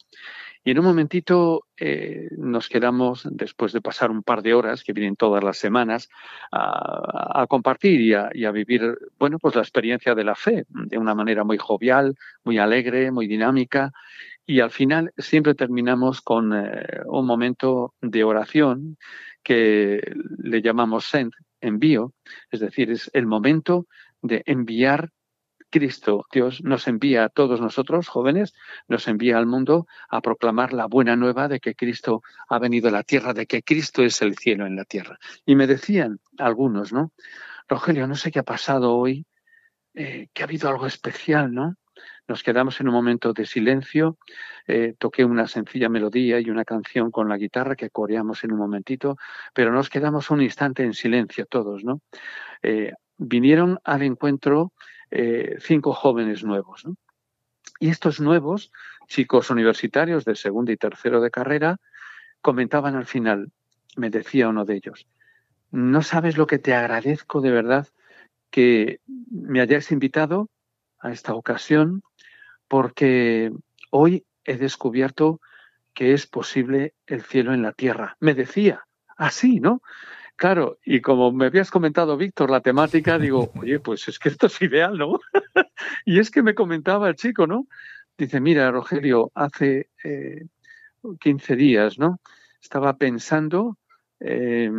[0.66, 4.92] Y en un momentito eh, nos quedamos, después de pasar un par de horas, que
[4.92, 6.08] vienen todas las semanas,
[6.50, 11.44] a, compartir y a, vivir, bueno, pues la experiencia de la fe de una manera
[11.44, 13.92] muy jovial, muy alegre, muy dinámica.
[14.44, 18.96] Y al final siempre terminamos con eh, un momento de oración
[19.44, 20.02] que
[20.38, 22.12] le llamamos send, envío,
[22.50, 23.86] es decir, es el momento
[24.20, 25.10] de enviar
[25.78, 26.24] Cristo.
[26.32, 28.54] Dios nos envía a todos nosotros, jóvenes,
[28.88, 32.92] nos envía al mundo a proclamar la buena nueva de que Cristo ha venido a
[32.92, 35.18] la tierra, de que Cristo es el cielo en la tierra.
[35.44, 37.12] Y me decían algunos, ¿no?
[37.68, 39.26] Rogelio, no sé qué ha pasado hoy,
[39.92, 41.76] eh, que ha habido algo especial, ¿no?
[42.26, 44.16] Nos quedamos en un momento de silencio,
[44.66, 48.58] eh, toqué una sencilla melodía y una canción con la guitarra que coreamos en un
[48.58, 49.18] momentito,
[49.52, 52.00] pero nos quedamos un instante en silencio todos, ¿no?
[52.62, 54.72] Eh, vinieron al encuentro
[55.10, 56.86] eh, cinco jóvenes nuevos.
[57.78, 58.72] Y estos nuevos,
[59.06, 61.78] chicos universitarios de segundo y tercero de carrera,
[62.40, 63.50] comentaban al final,
[63.96, 65.06] me decía uno de ellos,
[65.70, 67.88] no sabes lo que te agradezco de verdad
[68.50, 70.48] que me hayáis invitado
[71.00, 72.02] a esta ocasión
[72.68, 73.52] porque
[73.90, 75.40] hoy he descubierto
[75.92, 78.16] que es posible el cielo en la tierra.
[78.20, 78.86] Me decía,
[79.16, 79.82] así, ¿no?
[80.36, 84.46] Claro, y como me habías comentado, Víctor, la temática, digo, oye, pues es que esto
[84.46, 85.18] es ideal, ¿no?
[86.04, 87.66] y es que me comentaba el chico, ¿no?
[88.18, 89.90] Dice, mira, Rogelio, hace
[91.20, 92.20] 15 eh, días, ¿no?
[92.62, 93.78] Estaba pensando,
[94.20, 94.70] eh,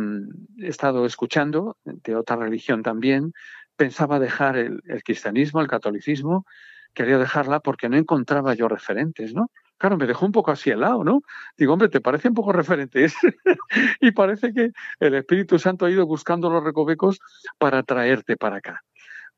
[0.58, 3.32] he estado escuchando de otra religión también,
[3.76, 6.46] pensaba dejar el, el cristianismo, el catolicismo,
[6.94, 9.50] quería dejarla porque no encontraba yo referentes, ¿no?
[9.78, 11.22] Claro, me dejó un poco así helado, ¿no?
[11.56, 13.14] Digo, hombre, ¿te parece un poco referentes?
[14.00, 17.20] y parece que el Espíritu Santo ha ido buscando los recovecos
[17.58, 18.82] para traerte para acá.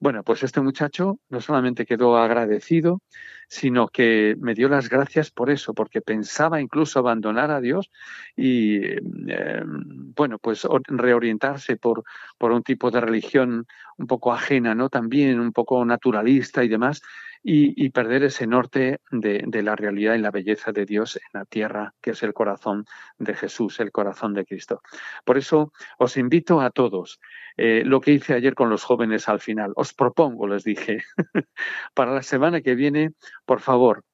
[0.03, 3.03] Bueno, pues este muchacho no solamente quedó agradecido,
[3.49, 7.91] sino que me dio las gracias por eso, porque pensaba incluso abandonar a Dios
[8.34, 12.03] y, eh, bueno, pues reorientarse por,
[12.38, 13.66] por un tipo de religión
[13.99, 14.88] un poco ajena, ¿no?
[14.88, 17.03] También un poco naturalista y demás,
[17.43, 21.45] y, perder ese norte de, de, la realidad y la belleza de Dios en la
[21.47, 22.84] tierra, que es el corazón
[23.18, 24.82] de Jesús, el corazón de Cristo.
[25.24, 27.18] Por eso os invito a todos,
[27.57, 31.03] eh, lo que hice ayer con los jóvenes al final, os propongo, les dije,
[31.95, 33.12] para la semana que viene,
[33.47, 34.05] por favor,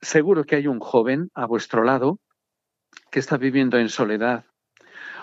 [0.00, 2.18] seguro que hay un joven a vuestro lado
[3.10, 4.46] que está viviendo en soledad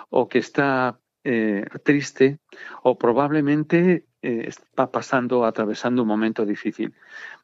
[0.09, 2.39] o que está eh, triste
[2.83, 6.93] o probablemente eh, está pasando, atravesando un momento difícil.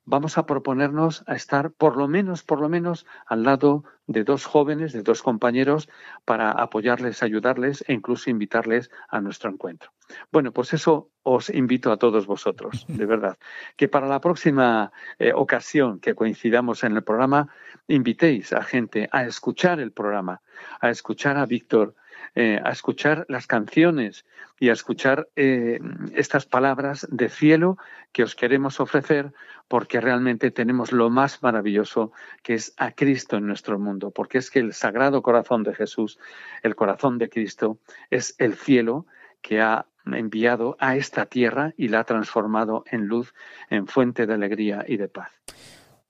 [0.04, 4.46] Vamos a proponernos a estar por lo menos, por lo menos, al lado de dos
[4.46, 5.90] jóvenes, de dos compañeros,
[6.26, 9.92] para apoyarles, ayudarles e incluso invitarles a nuestro encuentro.
[10.32, 13.38] Bueno, pues eso os invito a todos vosotros, de verdad,
[13.78, 17.48] que para la próxima eh, ocasión que coincidamos en el programa,
[17.88, 20.42] invitéis a gente a escuchar el programa,
[20.82, 21.96] a escuchar a Víctor,
[22.36, 24.26] eh, a escuchar las canciones
[24.60, 25.80] y a escuchar eh,
[26.14, 27.78] estas palabras de cielo
[28.12, 29.34] que os queremos ofrecer
[29.68, 32.12] porque realmente tenemos lo más maravilloso
[32.44, 36.20] que es a Cristo en nuestro mundo, porque es que el sagrado corazón de Jesús,
[36.62, 37.80] el corazón de Cristo,
[38.10, 39.06] es el cielo
[39.42, 43.34] que ha enviado a esta tierra y la ha transformado en luz,
[43.70, 45.32] en fuente de alegría y de paz.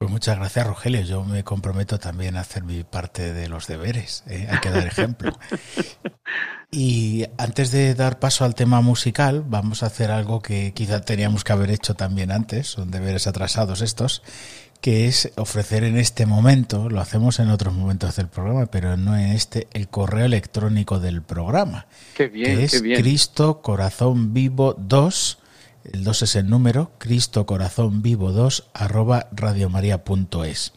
[0.06, 1.02] Pues muchas gracias, Rogelio.
[1.02, 4.24] Yo me comprometo también a hacer mi parte de los deberes.
[4.30, 4.48] ¿eh?
[4.52, 5.36] Hay que dar ejemplo.
[6.72, 11.44] y antes de dar paso al tema musical, vamos a hacer algo que quizá teníamos
[11.44, 14.22] que haber hecho también antes, son deberes atrasados estos,
[14.80, 19.18] que es ofrecer en este momento, lo hacemos en otros momentos del programa, pero no
[19.18, 21.88] en este, el correo electrónico del programa.
[22.14, 23.02] Qué bien, que es qué bien.
[23.02, 25.40] Cristo Corazón Vivo 2
[25.92, 30.74] el 2 es el número, Cristo Corazón Vivo 2 arroba radiomaria.es.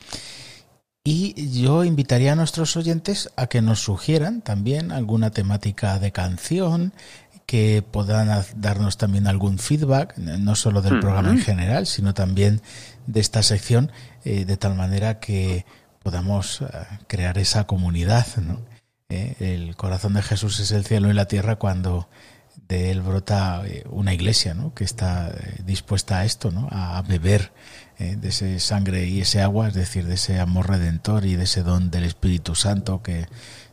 [1.05, 6.93] Y yo invitaría a nuestros oyentes a que nos sugieran también alguna temática de canción,
[7.47, 12.61] que puedan darnos también algún feedback, no solo del programa en general, sino también
[13.07, 13.91] de esta sección,
[14.27, 15.65] eh, de tal manera que
[16.03, 16.67] podamos uh,
[17.07, 18.27] crear esa comunidad.
[18.37, 18.61] ¿no?
[19.09, 22.11] Eh, el corazón de Jesús es el cielo y la tierra cuando
[22.69, 24.75] de él brota eh, una iglesia ¿no?
[24.75, 26.69] que está eh, dispuesta a esto, ¿no?
[26.71, 27.51] a beber
[27.99, 31.45] eh, de ese sangre y ese agua, es decir, de ese amor redentor y de
[31.45, 33.27] ese don del Espíritu Santo que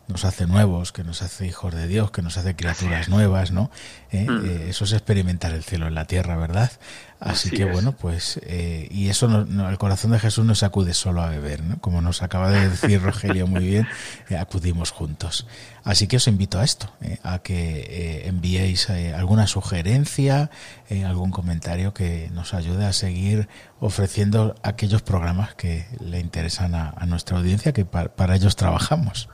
[0.08, 3.72] nos hace nuevos, que nos hace hijos de Dios, que nos hace criaturas nuevas, ¿no?
[4.16, 4.46] Eh, Mm.
[4.46, 6.72] eh, eso es experimentar el cielo en la tierra, ¿verdad?
[7.20, 7.72] Así, Así que es.
[7.72, 11.22] bueno, pues, eh, y eso no, no- el corazón de Jesús no se acude solo
[11.22, 11.80] a beber, ¿no?
[11.80, 13.88] Como nos acaba de decir Rogelio muy bien,
[14.40, 15.48] acudimos juntos.
[15.84, 16.92] Así que os invito a esto,
[17.24, 20.50] a que enviéis alguna sugerencia,
[21.06, 23.48] algún comentario que nos ayude a seguir
[23.80, 29.30] ofreciendo aquellos programas que le interesan a, a nuestra audiencia, que pa- para ellos trabajamos.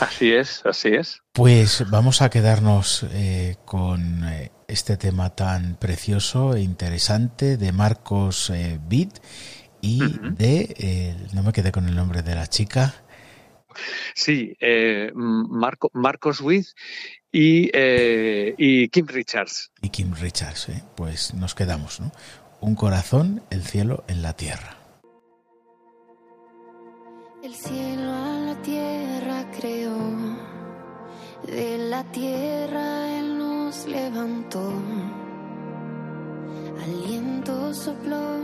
[0.00, 1.20] Así es, así es.
[1.34, 8.50] Pues vamos a quedarnos eh, con eh, este tema tan precioso e interesante de Marcos
[8.50, 9.10] eh, Bid
[9.80, 9.98] y
[10.38, 12.94] de, eh, no me quedé con el nombre de la chica,
[14.14, 16.68] Sí, eh, Marco, Marcos Witt
[17.32, 19.72] y, eh, y Kim Richards.
[19.82, 20.68] y Kim Richards.
[20.68, 20.84] ¿eh?
[20.94, 22.12] Pues nos quedamos, ¿no?
[22.60, 24.76] Un corazón, el cielo en la tierra.
[27.42, 28.23] El cielo
[31.46, 34.72] de la tierra Él nos levantó,
[36.82, 38.38] aliento sopló,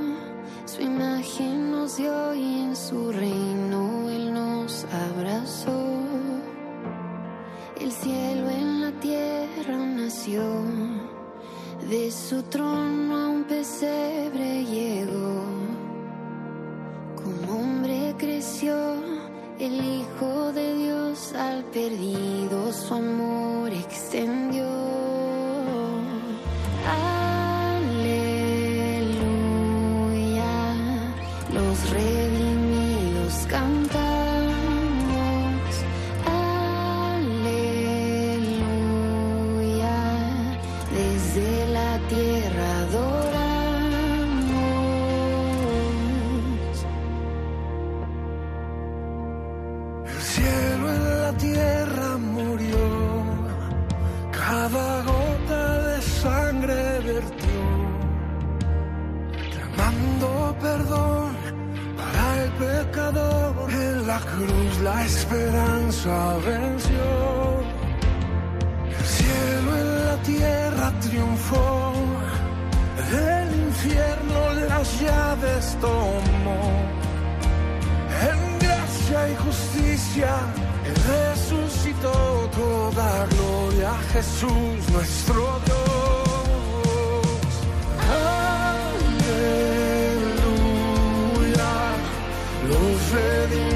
[0.67, 5.87] su imagen nos dio y en su reino Él nos abrazó.
[7.81, 10.43] El cielo en la tierra nació,
[11.89, 15.45] de su trono a un pesebre llegó.
[17.17, 19.20] Como hombre creció
[19.61, 24.65] el Hijo de Dios al perdido su amor extendió.
[64.11, 66.15] la cruz la esperanza
[66.51, 67.07] venció.
[68.99, 71.67] El cielo en la tierra triunfó.
[73.37, 74.39] El infierno
[74.69, 76.63] las llaves tomó.
[78.31, 80.31] En gracia y justicia
[80.89, 82.17] Él resucitó
[82.63, 87.51] toda gloria a Jesús nuestro Dios.
[88.81, 89.13] Aleluya.
[92.71, 93.70] Los redimidos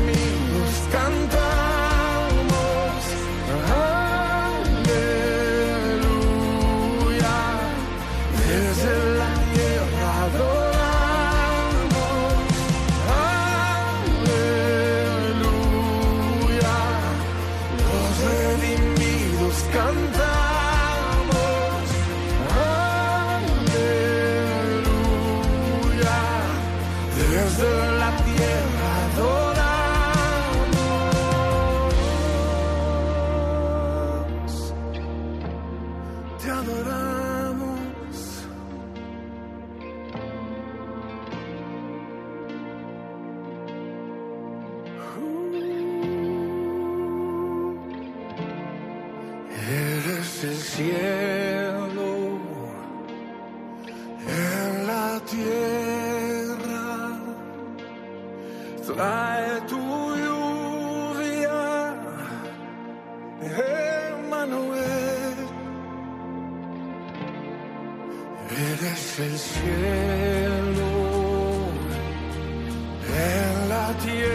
[74.05, 74.34] tears.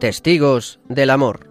[0.00, 1.49] Testigos del Amor.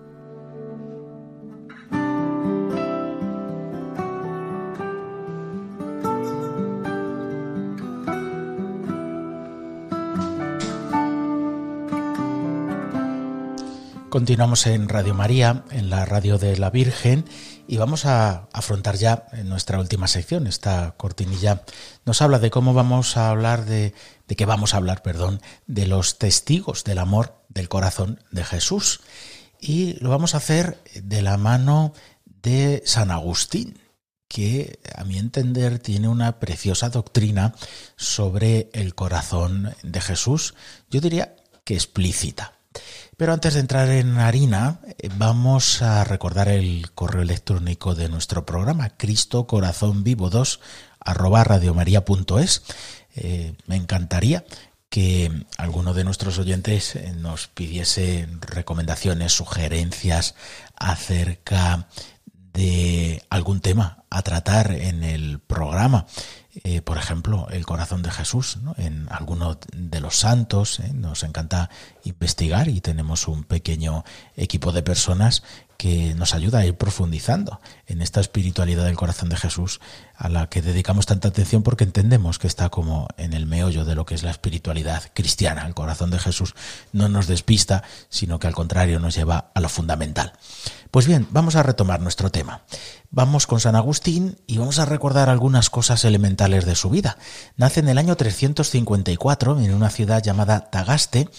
[14.20, 17.24] Continuamos en Radio María, en la radio de la Virgen,
[17.70, 20.46] y vamos a afrontar ya nuestra última sección.
[20.46, 21.64] Esta cortinilla
[22.04, 23.94] nos habla de cómo vamos a hablar de,
[24.28, 29.00] de qué vamos a hablar, perdón, de los testigos del amor del corazón de Jesús.
[29.58, 31.94] Y lo vamos a hacer de la mano
[32.26, 33.80] de San Agustín,
[34.28, 37.56] que a mi entender tiene una preciosa doctrina
[37.96, 40.56] sobre el corazón de Jesús,
[40.90, 42.59] yo diría que explícita.
[43.20, 48.46] Pero antes de entrar en harina, eh, vamos a recordar el correo electrónico de nuestro
[48.46, 50.62] programa, Cristo Corazón Vivo 2
[51.02, 52.64] arroba radiomaria.es.
[53.16, 54.46] Eh, me encantaría
[54.90, 60.36] que alguno de nuestros oyentes eh, nos pidiese recomendaciones, sugerencias
[60.78, 61.90] acerca
[62.54, 66.08] de algún tema a tratar en el programa.
[66.84, 70.82] Por ejemplo, el corazón de Jesús, en alguno de los santos.
[70.94, 71.70] Nos encanta
[72.10, 74.04] investigar y tenemos un pequeño
[74.36, 75.44] equipo de personas
[75.80, 79.80] que nos ayuda a ir profundizando en esta espiritualidad del corazón de Jesús
[80.14, 83.96] a la que dedicamos tanta atención porque entendemos que está como en el meollo de
[83.96, 85.66] lo que es la espiritualidad cristiana.
[85.66, 86.54] El corazón de Jesús
[86.92, 90.34] no nos despista, sino que al contrario nos lleva a lo fundamental.
[90.92, 92.64] Pues bien, vamos a retomar nuestro tema.
[93.12, 97.18] Vamos con San Agustín y vamos a recordar algunas cosas elementales de su vida.
[97.56, 101.30] Nace en el año 354 en una ciudad llamada Tagaste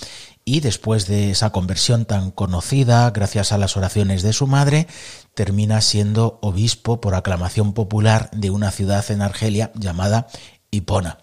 [0.44, 4.86] y después de esa conversión tan conocida, gracias a las oraciones de su madre,
[5.34, 10.26] termina siendo obispo por aclamación popular de una ciudad en Argelia llamada
[10.70, 11.18] Hipona,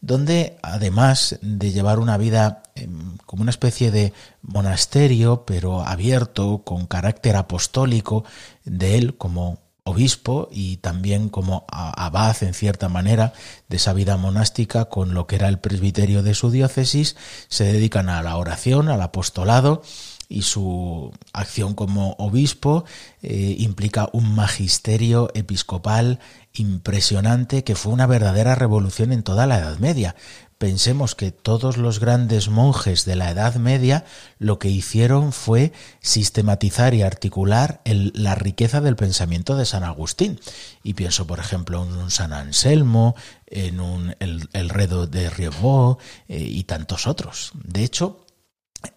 [0.00, 4.12] donde además de llevar una vida em, como una especie de
[4.42, 8.24] monasterio, pero abierto, con carácter apostólico
[8.64, 9.58] de él como
[9.90, 13.32] obispo y también como abad en cierta manera
[13.68, 17.16] de esa vida monástica con lo que era el presbiterio de su diócesis,
[17.48, 19.82] se dedican a la oración, al apostolado
[20.30, 22.84] y su acción como obispo
[23.20, 26.20] eh, implica un magisterio episcopal
[26.54, 30.14] impresionante que fue una verdadera revolución en toda la Edad Media.
[30.60, 34.04] Pensemos que todos los grandes monjes de la Edad Media
[34.38, 40.38] lo que hicieron fue sistematizar y articular la riqueza del pensamiento de San Agustín.
[40.82, 46.04] Y pienso, por ejemplo, en un San Anselmo, en un, el, el Redo de Rievaulx
[46.28, 47.52] eh, y tantos otros.
[47.54, 48.26] De hecho,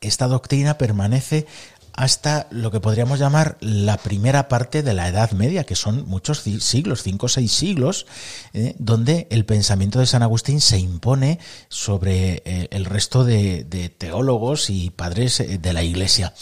[0.02, 1.48] esta doctrina permanece
[1.96, 6.40] hasta lo que podríamos llamar la primera parte de la Edad Media, que son muchos
[6.40, 8.08] siglos, cinco o seis siglos,
[8.54, 11.40] eh, donde el pensamiento de San Agustín se impone
[11.70, 13.64] sobre eh, el resto de,
[13.98, 16.34] teólogos y padres eh, de la Iglesia,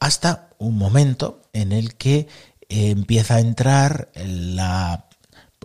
[0.00, 2.28] hasta un momento en el que
[2.68, 5.08] empieza a entrar la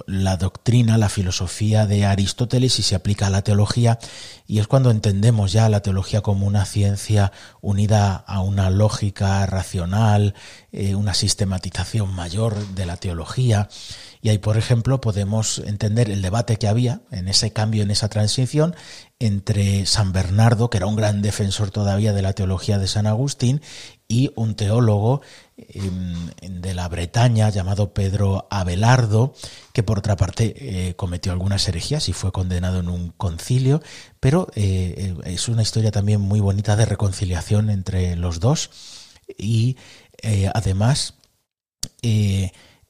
[0.07, 3.99] la doctrina, la filosofía de Aristóteles y se aplica a la teología
[4.47, 7.31] y es cuando entendemos ya la teología como una ciencia
[7.61, 10.33] unida a una lógica racional,
[10.71, 13.69] eh, una sistematización mayor de la teología.
[14.21, 18.09] Y ahí, por ejemplo, podemos entender el debate que había en ese cambio, en esa
[18.09, 18.75] transición
[19.19, 23.61] entre San Bernardo, que era un gran defensor todavía de la teología de San Agustín,
[24.11, 25.21] y un teólogo
[25.55, 29.35] de la Bretaña llamado Pedro Abelardo,
[29.71, 33.81] que por otra parte eh, cometió algunas herejías y fue condenado en un concilio,
[34.19, 38.71] pero eh, es una historia también muy bonita de reconciliación entre los dos
[39.37, 39.77] y
[40.23, 41.13] eh, además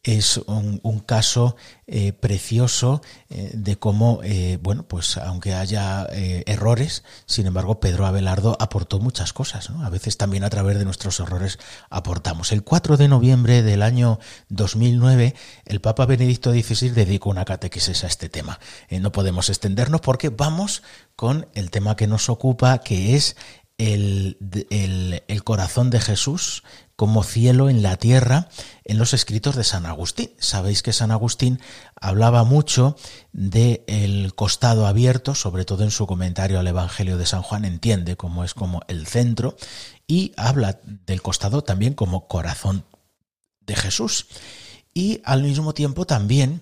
[0.03, 7.03] es un, un caso eh, precioso eh, de cómo, eh, bueno, pues aunque haya errores,
[7.25, 9.85] sin embargo, Pedro Abelardo aportó muchas cosas, ¿no?
[9.85, 12.51] A veces también a través de nuestros errores aportamos.
[12.51, 14.19] El 4 de noviembre del año
[14.49, 15.35] 2009,
[15.65, 18.59] el Papa Benedicto XVI dedicó una catequesis a este tema.
[18.89, 20.83] No podemos extendernos porque vamos
[21.15, 23.35] con el tema que nos ocupa, que es
[23.77, 24.37] el,
[24.69, 26.63] el, el, corazón de Jesús
[26.99, 28.49] como cielo en la tierra
[28.83, 30.31] en los escritos de San Agustín.
[30.37, 31.61] Sabéis que San Agustín
[31.95, 32.97] hablaba mucho
[33.31, 38.17] del el costado abierto, sobre todo en su comentario al Evangelio de San Juan, entiende
[38.17, 39.55] cómo es como el centro
[40.07, 42.83] y habla del costado también como corazón
[43.61, 44.27] de Jesús.
[44.93, 46.59] Y al mismo tiempo también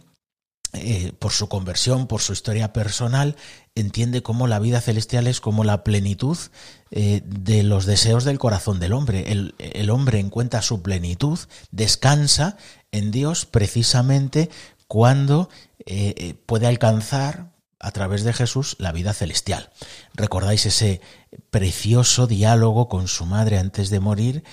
[0.73, 3.37] eh, por su conversión, por su historia personal,
[3.73, 6.37] entiende cómo la vida celestial es como la plenitud
[6.91, 9.31] eh, de los deseos del corazón del hombre.
[9.31, 11.39] El, el, hombre encuentra su plenitud,
[11.71, 12.57] descansa
[12.91, 14.49] en Dios precisamente
[14.87, 15.49] cuando
[15.85, 19.69] eh, puede alcanzar a través de Jesús la vida celestial.
[20.13, 21.01] ¿Recordáis ese
[21.49, 24.43] precioso diálogo con su madre antes de morir?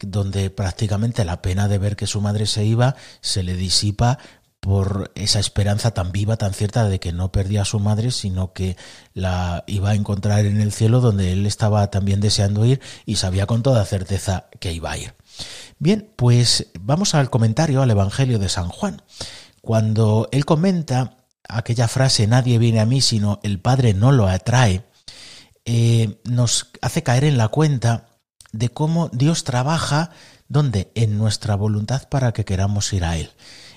[0.00, 4.18] donde prácticamente la pena de ver que su madre se iba se le disipa
[4.64, 8.54] por esa esperanza tan viva, tan cierta de que no perdía a su madre, sino
[8.54, 8.78] que
[9.12, 13.44] la iba a encontrar en el cielo donde él estaba también deseando ir y sabía
[13.44, 15.12] con toda certeza que iba a ir.
[15.78, 19.02] Bien, pues vamos al comentario al Evangelio de San Juan.
[19.60, 24.82] Cuando él comenta aquella frase, nadie viene a mí sino el Padre no lo atrae,
[25.66, 28.06] eh, nos hace caer en la cuenta
[28.52, 30.08] de cómo Dios trabaja
[30.48, 33.30] donde en nuestra voluntad para que queramos ir a Él.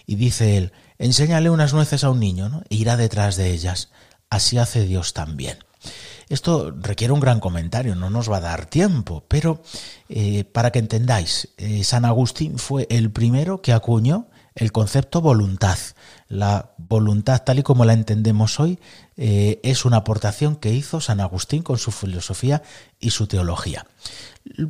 [0.07, 2.63] Y dice él, enséñale unas nueces a un niño ¿no?
[2.69, 3.91] e irá detrás de ellas.
[4.29, 5.59] Así hace Dios también.
[6.29, 9.61] Esto requiere un gran comentario, no nos va a dar tiempo, pero
[10.09, 14.27] eh, para que entendáis, eh, San Agustín fue el primero que acuñó
[14.57, 15.77] el concepto voluntad.
[16.27, 18.79] La voluntad tal y como la entendemos hoy
[19.15, 22.63] eh, es una aportación que hizo San Agustín con su filosofía
[22.99, 23.85] y su teología.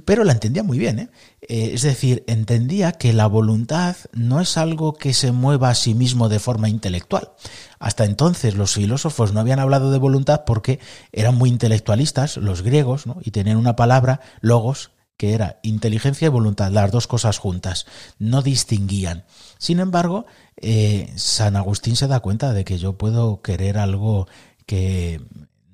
[0.05, 1.09] Pero la entendía muy bien, ¿eh?
[1.41, 5.93] Eh, es decir, entendía que la voluntad no es algo que se mueva a sí
[5.93, 7.31] mismo de forma intelectual.
[7.79, 10.79] Hasta entonces los filósofos no habían hablado de voluntad porque
[11.11, 16.71] eran muy intelectualistas, los griegos, y tenían una palabra, logos, que era inteligencia y voluntad,
[16.71, 17.85] las dos cosas juntas,
[18.19, 19.25] no distinguían.
[19.57, 20.25] Sin embargo,
[20.57, 24.27] eh, San Agustín se da cuenta de que yo puedo querer algo
[24.65, 25.21] que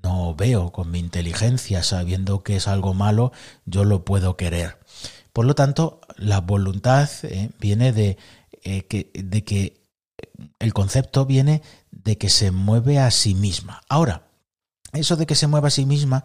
[0.02, 3.32] no veo con mi inteligencia, sabiendo que es algo malo,
[3.66, 4.80] yo lo puedo querer.
[5.32, 8.18] Por lo tanto, la voluntad eh, viene de,
[8.64, 9.82] eh, que, de que
[10.60, 11.62] el concepto viene
[11.92, 13.82] de que se mueve a sí misma.
[13.90, 14.28] Ahora,
[14.92, 16.24] eso de que se mueva a sí misma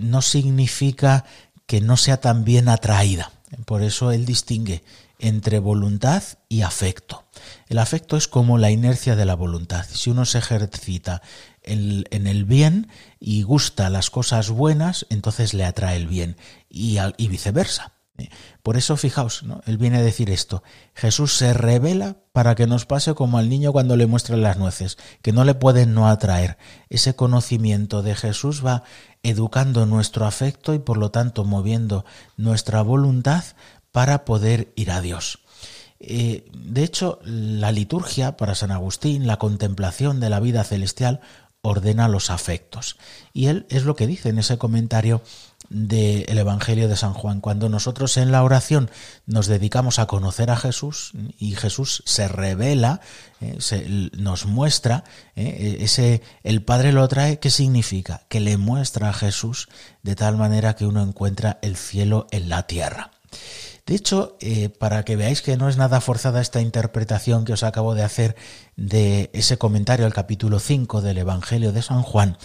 [0.00, 1.24] no significa
[1.66, 3.32] que no sea tan bien atraída.
[3.64, 4.82] Por eso él distingue
[5.18, 7.24] entre voluntad y afecto.
[7.68, 9.84] El afecto es como la inercia de la voluntad.
[9.88, 11.22] Si uno se ejercita
[11.62, 12.88] en el bien
[13.18, 16.36] y gusta las cosas buenas, entonces le atrae el bien
[16.68, 16.98] y,
[17.28, 17.92] viceversa.
[18.62, 20.62] Por eso, fijaos, él viene a decir esto.
[20.94, 24.96] Jesús se revela para que nos pase como al niño cuando le muestran las nueces,
[25.22, 26.56] que no le pueden no atraer.
[26.88, 28.84] Ese conocimiento de Jesús va
[29.22, 32.04] educando nuestro afecto y por lo tanto moviendo
[32.36, 33.44] nuestra voluntad
[33.96, 35.38] para poder ir a Dios.
[36.00, 41.20] Eh, de hecho, la liturgia para San Agustín, la contemplación de la vida celestial,
[41.62, 42.98] ordena los afectos.
[43.32, 45.22] Y él es lo que dice en ese comentario
[45.70, 47.40] del Evangelio de San Juan.
[47.40, 48.90] Cuando nosotros en la oración
[49.24, 53.00] nos dedicamos a conocer a Jesús y Jesús se revela,
[53.40, 55.04] eh, se, nos muestra,
[55.36, 58.26] eh, ese, el Padre lo trae, ¿qué significa?
[58.28, 59.70] Que le muestra a Jesús
[60.02, 63.12] de tal manera que uno encuentra el cielo en la tierra.
[63.86, 67.62] De hecho, eh, para que veáis que no es nada forzada esta interpretación que os
[67.62, 68.34] acabo de hacer
[68.74, 72.36] de ese comentario al capítulo 5 del Evangelio de San Juan,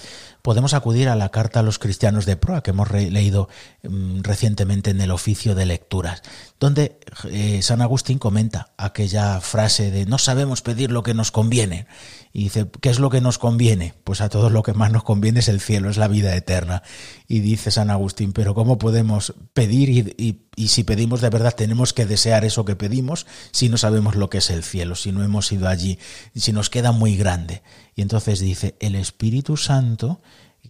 [0.44, 3.50] podemos acudir a la carta a los cristianos de Proa que hemos leído
[3.82, 6.22] mm, recientemente en el oficio de lecturas,
[6.60, 7.00] donde
[7.32, 11.88] eh, San Agustín comenta aquella frase de no sabemos pedir lo que nos conviene.
[12.34, 13.94] Y dice, ¿qué es lo que nos conviene?
[14.04, 16.82] Pues a todos lo que más nos conviene es el cielo, es la vida eterna.
[17.28, 21.94] Y dice San Agustín, pero ¿cómo podemos pedir y, y si pedimos de verdad tenemos
[21.94, 25.24] que desear eso que pedimos si no sabemos lo que es el cielo, si no
[25.24, 26.00] hemos ido allí,
[26.36, 27.64] si nos queda muy grande?
[27.96, 30.22] Y entonces dice, el Espíritu Santo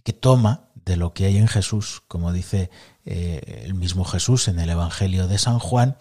[0.04, 2.70] que toma de lo que hay en Jesús, como dice
[3.04, 5.96] eh, el mismo Jesús en el Evangelio de San Juan,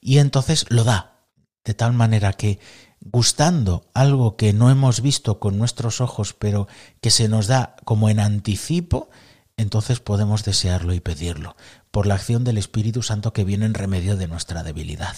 [0.00, 1.22] y entonces lo da,
[1.64, 2.58] de tal manera que
[3.12, 6.68] gustando algo que no hemos visto con nuestros ojos, pero
[7.00, 9.08] que se nos da como en anticipo,
[9.56, 11.56] entonces podemos desearlo y pedirlo,
[11.90, 15.16] por la acción del Espíritu Santo que viene en remedio de nuestra debilidad.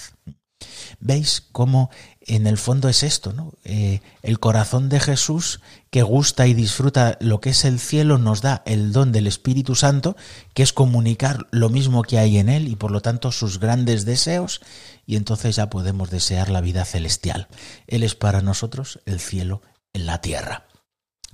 [1.01, 3.53] ¿Veis cómo en el fondo es esto, ¿no?
[3.65, 5.61] Eh, el corazón de Jesús
[5.91, 9.75] que gusta y disfruta lo que es el cielo nos da el don del Espíritu
[9.75, 10.17] Santo,
[10.55, 14.05] que es comunicar lo mismo que hay en él y por lo tanto sus grandes
[14.05, 14.61] deseos,
[15.09, 17.49] y entonces ya podemos desear la vida celestial.
[17.87, 19.63] Él es para nosotros el cielo
[19.95, 20.67] en la tierra.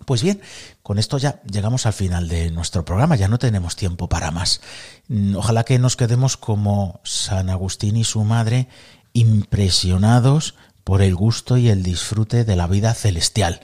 [0.07, 0.41] Pues bien,
[0.85, 4.61] con esto ya llegamos al final de nuestro programa, ya no tenemos tiempo para más.
[5.09, 8.69] Mm, ojalá que nos quedemos como San Agustín y su madre
[9.13, 10.55] impresionados
[10.85, 13.61] por el gusto y el disfrute de la vida celestial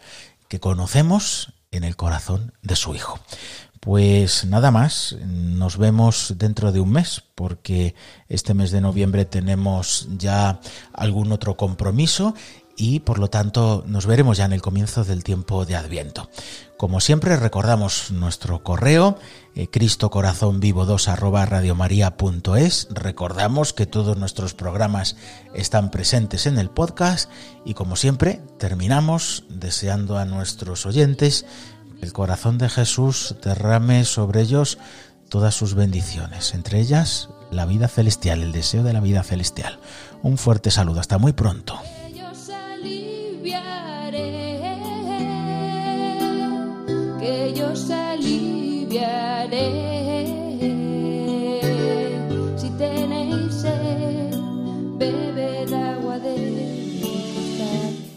[0.49, 3.21] que conocemos en el corazón de su Hijo.
[3.81, 7.95] Pues nada más, nos vemos dentro de un mes, porque
[8.29, 10.61] este mes de noviembre tenemos ya
[10.93, 12.35] algún otro compromiso
[12.77, 16.29] y por lo tanto nos veremos ya en el comienzo del tiempo de Adviento.
[16.77, 19.19] Como siempre recordamos nuestro correo
[19.55, 22.89] eh, cristo corazón vivo 2 arroba radiomaria.es.
[22.91, 25.17] Recordamos que todos nuestros programas
[25.53, 27.31] están presentes en el podcast
[27.67, 31.45] y como siempre terminamos deseando a nuestros oyentes
[32.01, 34.79] el corazón de Jesús derrame sobre ellos
[35.29, 39.79] todas sus bendiciones, entre ellas la vida celestial, el deseo de la vida celestial.
[40.23, 41.79] Un fuerte saludo, hasta muy pronto.
[47.19, 47.77] Que yo
[52.57, 53.63] Si tenéis
[54.99, 56.61] bebed agua de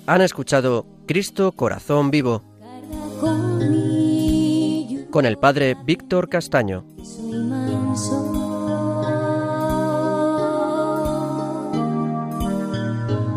[0.08, 2.53] Han escuchado Cristo Corazón Vivo
[5.14, 6.84] con el padre Víctor Castaño.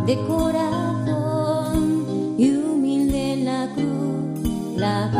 [0.06, 2.06] De corazón
[2.38, 5.10] y humilde la cruz, la